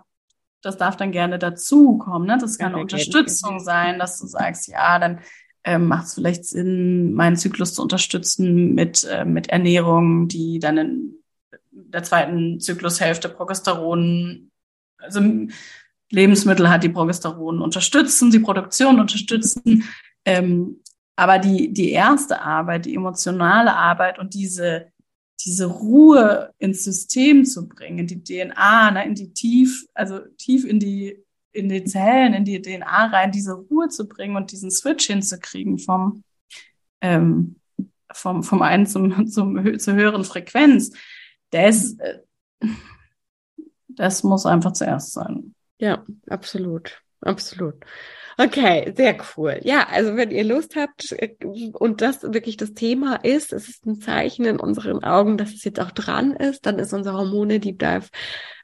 das 0.62 0.76
darf 0.76 0.96
dann 0.96 1.12
gerne 1.12 1.38
dazukommen. 1.38 2.26
Ne? 2.28 2.38
Das 2.40 2.58
kann 2.58 2.72
ja, 2.72 2.78
Unterstützung 2.78 3.60
sein, 3.60 3.98
dass 3.98 4.18
du 4.18 4.26
sagst, 4.26 4.68
ja, 4.68 4.98
dann 4.98 5.20
ähm, 5.64 5.86
macht 5.86 6.06
es 6.06 6.14
vielleicht 6.14 6.44
Sinn, 6.44 7.14
meinen 7.14 7.36
Zyklus 7.36 7.74
zu 7.74 7.82
unterstützen 7.82 8.74
mit, 8.74 9.04
äh, 9.04 9.24
mit 9.24 9.48
Ernährung, 9.48 10.28
die 10.28 10.58
dann 10.58 10.78
in 10.78 11.14
der 11.70 12.02
zweiten 12.02 12.60
Zyklushälfte 12.60 13.28
Progesteron, 13.28 14.50
also 14.98 15.20
Lebensmittel 16.10 16.68
hat, 16.68 16.84
die 16.84 16.90
Progesteron 16.90 17.60
unterstützen, 17.62 18.30
die 18.30 18.38
Produktion 18.40 19.00
unterstützen. 19.00 19.84
Ähm, 20.24 20.80
aber 21.16 21.38
die, 21.38 21.72
die 21.72 21.90
erste 21.90 22.40
Arbeit, 22.40 22.86
die 22.86 22.94
emotionale 22.94 23.74
Arbeit 23.74 24.18
und 24.18 24.34
diese, 24.34 24.88
diese 25.44 25.66
Ruhe 25.66 26.52
ins 26.58 26.84
System 26.84 27.44
zu 27.44 27.68
bringen, 27.68 28.06
die 28.06 28.22
DNA, 28.22 28.90
ne, 28.90 29.06
in 29.06 29.14
die 29.14 29.32
tief, 29.32 29.86
also 29.94 30.20
tief 30.38 30.64
in 30.64 30.80
die, 30.80 31.24
in 31.54 31.68
die 31.68 31.84
Zellen, 31.84 32.34
in 32.34 32.44
die 32.44 32.60
DNA 32.60 33.06
rein, 33.06 33.32
diese 33.32 33.52
Ruhe 33.52 33.88
zu 33.88 34.06
bringen 34.06 34.36
und 34.36 34.52
diesen 34.52 34.70
Switch 34.70 35.06
hinzukriegen 35.06 35.78
vom, 35.78 36.24
ähm, 37.00 37.56
vom, 38.12 38.42
vom 38.42 38.62
einen 38.62 38.86
zum, 38.86 39.26
zum, 39.28 39.78
zur 39.78 39.94
höheren 39.94 40.24
Frequenz, 40.24 40.92
das, 41.50 41.96
äh, 41.98 42.18
das 43.88 44.24
muss 44.24 44.44
einfach 44.46 44.72
zuerst 44.72 45.12
sein. 45.12 45.54
Ja, 45.78 46.04
absolut. 46.28 47.00
Absolut. 47.20 47.76
Okay, 48.36 48.92
sehr 48.96 49.16
cool. 49.36 49.60
Ja, 49.62 49.86
also 49.88 50.16
wenn 50.16 50.30
ihr 50.30 50.44
Lust 50.44 50.76
habt 50.76 51.12
äh, 51.12 51.34
und 51.44 52.00
das 52.00 52.22
wirklich 52.22 52.56
das 52.56 52.74
Thema 52.74 53.16
ist, 53.16 53.52
es 53.52 53.68
ist 53.68 53.86
ein 53.86 54.00
Zeichen 54.00 54.44
in 54.44 54.58
unseren 54.58 55.04
Augen, 55.04 55.38
dass 55.38 55.54
es 55.54 55.64
jetzt 55.64 55.80
auch 55.80 55.92
dran 55.92 56.34
ist, 56.34 56.66
dann 56.66 56.78
ist 56.78 56.92
unser 56.92 57.14
Hormone 57.14 57.60
Deep 57.60 57.78
Dive 57.78 58.08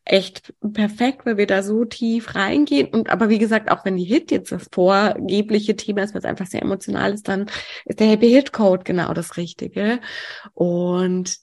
echt 0.05 0.53
perfekt, 0.73 1.27
weil 1.27 1.37
wir 1.37 1.47
da 1.47 1.63
so 1.63 1.85
tief 1.85 2.35
reingehen. 2.35 2.89
Und 2.89 3.11
aber 3.11 3.29
wie 3.29 3.39
gesagt, 3.39 3.71
auch 3.71 3.85
wenn 3.85 3.97
die 3.97 4.05
Hit 4.05 4.31
jetzt 4.31 4.53
das 4.53 4.69
vorgebliche 4.73 5.77
Thema 5.77 6.03
ist, 6.03 6.15
was 6.15 6.25
einfach 6.25 6.47
sehr 6.47 6.63
emotional 6.63 7.13
ist, 7.13 7.29
dann 7.29 7.47
ist 7.85 8.01
der 8.01 8.09
Happy 8.09 8.31
Hit 8.31 8.53
Code 8.53 8.85
genau 8.85 9.13
das 9.15 9.37
Richtige. 9.37 10.01
Und 10.55 11.37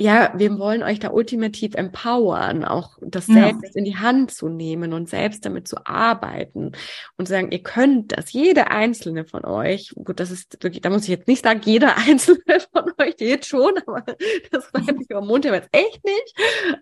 ja, 0.00 0.32
wir 0.36 0.56
wollen 0.60 0.84
euch 0.84 1.00
da 1.00 1.10
ultimativ 1.10 1.74
empowern, 1.74 2.64
auch 2.64 2.98
das 3.00 3.26
selbst 3.26 3.64
ja. 3.64 3.70
in 3.74 3.84
die 3.84 3.96
Hand 3.96 4.30
zu 4.30 4.48
nehmen 4.48 4.92
und 4.92 5.08
selbst 5.08 5.44
damit 5.44 5.66
zu 5.66 5.76
arbeiten 5.86 6.70
und 7.16 7.26
sagen, 7.26 7.50
ihr 7.50 7.64
könnt 7.64 8.16
das, 8.16 8.32
jede 8.32 8.70
einzelne 8.70 9.24
von 9.24 9.44
euch, 9.44 9.92
gut, 9.96 10.20
das 10.20 10.30
ist 10.30 10.62
wirklich, 10.62 10.82
da 10.82 10.90
muss 10.90 11.02
ich 11.02 11.08
jetzt 11.08 11.26
nicht 11.26 11.42
sagen, 11.42 11.62
jeder 11.64 11.96
einzelne 12.08 12.60
von 12.72 12.92
euch, 12.98 13.16
jetzt 13.18 13.48
schon, 13.48 13.72
aber 13.86 14.04
das 14.52 14.72
war 14.72 14.82
nicht 14.82 15.12
am 15.12 15.26
Montag 15.26 15.52
jetzt 15.52 15.70
echt 15.72 16.04
nicht. 16.04 16.34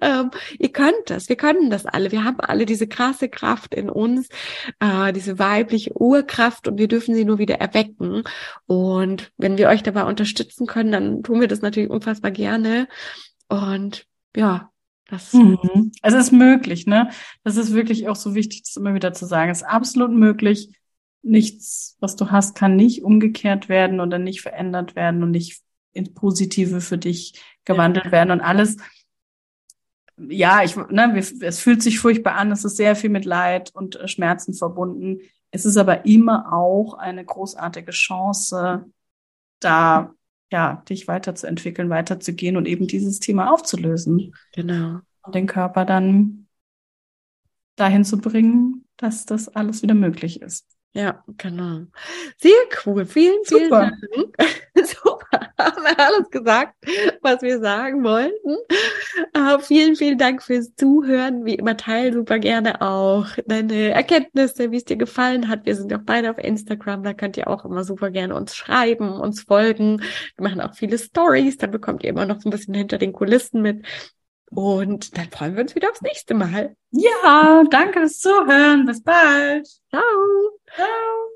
Ähm, 0.03 0.31
ihr 0.59 0.73
könnt 0.73 1.09
das, 1.09 1.31
wir 1.31 1.37
können 1.37 1.71
das 1.71 1.87
alle, 1.87 2.13
wir 2.13 2.23
haben 2.23 2.41
alle 2.41 2.67
diese 2.67 2.87
krasse 2.87 3.31
Kraft 3.31 3.75
in 3.75 3.89
uns, 3.89 4.29
äh, 4.81 5.15
diese 5.15 5.39
weibliche 5.39 5.97
Urkraft 5.97 6.69
und 6.69 6.77
wir 6.77 6.87
dürfen 6.87 7.15
sie 7.15 7.25
nur 7.25 7.39
wieder 7.39 7.55
erwecken. 7.55 8.25
Und 8.67 9.33
wenn 9.39 9.57
wir 9.57 9.69
euch 9.69 9.83
dabei 9.83 10.05
unterstützen 10.05 10.67
können, 10.67 10.93
dann 10.93 11.23
tun 11.23 11.41
wir 11.41 11.49
das 11.49 11.63
natürlich 11.63 11.89
unfassbar 11.89 12.31
gerne. 12.31 12.89
Und 13.49 14.07
ja, 14.35 14.71
das 15.09 15.33
mhm. 15.33 15.93
Es 16.03 16.15
ist 16.15 16.33
möglich, 16.33 16.87
ne? 16.87 17.11
Das 17.45 17.57
ist 17.57 17.73
wirklich 17.73 18.09
auch 18.09 18.17
so 18.17 18.35
wichtig, 18.35 18.65
das 18.65 18.77
immer 18.77 18.95
wieder 18.95 19.13
zu 19.13 19.27
sagen. 19.27 19.51
Es 19.51 19.63
ist 19.63 19.69
absolut 19.69 20.11
möglich. 20.11 20.77
Nichts, 21.23 21.97
was 22.01 22.17
du 22.17 22.31
hast, 22.31 22.57
kann 22.57 22.77
nicht 22.77 23.03
umgekehrt 23.03 23.69
werden 23.69 24.01
oder 24.01 24.19
nicht 24.19 24.43
verändert 24.43 24.97
werden 24.97 25.23
und 25.23 25.31
nicht 25.31 25.61
ins 25.93 26.13
Positive 26.13 26.81
für 26.81 26.99
dich 26.99 27.41
gewandelt 27.65 28.07
ja. 28.07 28.13
werden 28.13 28.31
und 28.31 28.41
alles. 28.41 28.77
Ja, 30.19 30.63
ich, 30.63 30.77
ne, 30.77 31.17
es 31.41 31.61
fühlt 31.61 31.83
sich 31.83 31.99
furchtbar 31.99 32.35
an. 32.35 32.51
Es 32.51 32.65
ist 32.65 32.77
sehr 32.77 32.97
viel 32.97 33.11
mit 33.11 33.25
Leid 33.25 33.71
und 33.75 33.97
äh, 33.97 34.09
Schmerzen 34.09 34.55
verbunden. 34.55 35.21
Es 35.51 35.65
ist 35.65 35.77
aber 35.77 36.05
immer 36.05 36.53
auch 36.53 36.95
eine 36.95 37.25
großartige 37.25 37.93
Chance, 37.93 38.87
da 39.61 40.15
ja, 40.51 40.83
dich 40.89 41.09
weiterzuentwickeln, 41.09 41.91
weiterzugehen 41.91 42.57
und 42.57 42.67
eben 42.67 42.87
dieses 42.87 43.21
Thema 43.21 43.53
aufzulösen. 43.53 44.35
Genau. 44.53 45.01
Und 45.23 45.35
den 45.35 45.47
Körper 45.47 45.85
dann 45.85 46.47
dahin 47.75 48.05
zu 48.05 48.19
bringen, 48.19 48.85
dass 48.97 49.27
das 49.27 49.49
alles 49.49 49.83
wieder 49.83 49.95
möglich 49.95 50.41
ist. 50.41 50.67
Ja, 50.93 51.23
genau. 51.37 51.87
Sehr 52.39 52.53
cool. 52.85 53.05
Vielen, 53.05 53.45
vielen 53.45 53.65
Super. 53.65 53.93
Dank. 54.15 54.37
Super. 54.87 55.16
Haben 55.59 55.83
wir 55.83 55.99
alles 55.99 56.31
gesagt, 56.31 56.75
was 57.23 57.43
wir 57.43 57.61
sagen 57.61 58.05
wollten. 58.05 58.57
Uh, 59.37 59.59
vielen, 59.59 59.97
vielen 59.97 60.19
Dank 60.19 60.43
fürs 60.43 60.75
Zuhören. 60.75 61.45
Wie 61.45 61.55
immer 61.55 61.77
teil 61.77 62.13
super 62.13 62.39
gerne 62.39 62.81
auch 62.83 63.27
deine 63.47 63.91
Erkenntnisse, 63.91 64.71
wie 64.71 64.77
es 64.77 64.85
dir 64.85 64.97
gefallen 64.97 65.49
hat. 65.49 65.67
Wir 65.67 65.77
sind 65.77 65.93
auch 65.95 66.03
beide 66.05 66.31
auf 66.31 66.39
Instagram. 66.39 67.03
Da 67.03 67.15
könnt 67.15 67.37
ihr 67.37 67.49
auch 67.49 67.65
immer 67.65 67.85
super 67.85 68.11
gerne 68.11 68.35
uns 68.35 68.55
schreiben, 68.55 69.11
uns 69.13 69.43
folgen. 69.43 70.03
Wir 70.37 70.49
machen 70.49 70.61
auch 70.61 70.75
viele 70.75 70.99
Stories. 70.99 71.57
Da 71.57 71.67
bekommt 71.67 72.05
ihr 72.05 72.11
immer 72.11 72.27
noch 72.27 72.41
so 72.41 72.49
ein 72.49 72.53
bisschen 72.53 72.75
hinter 72.75 72.99
den 72.99 73.13
Kulissen 73.13 73.63
mit, 73.63 73.85
und 74.51 75.17
dann 75.17 75.29
freuen 75.31 75.55
wir 75.57 75.63
uns 75.63 75.75
wieder 75.75 75.91
aufs 75.91 76.03
nächste 76.03 76.35
Mal. 76.35 76.77
Ja, 76.93 77.65
danke 77.71 78.01
fürs 78.01 78.19
Zuhören. 78.19 78.87
Bis 78.87 79.03
bald. 79.03 79.67
Ciao. 79.91 80.03
Ciao. 80.75 81.36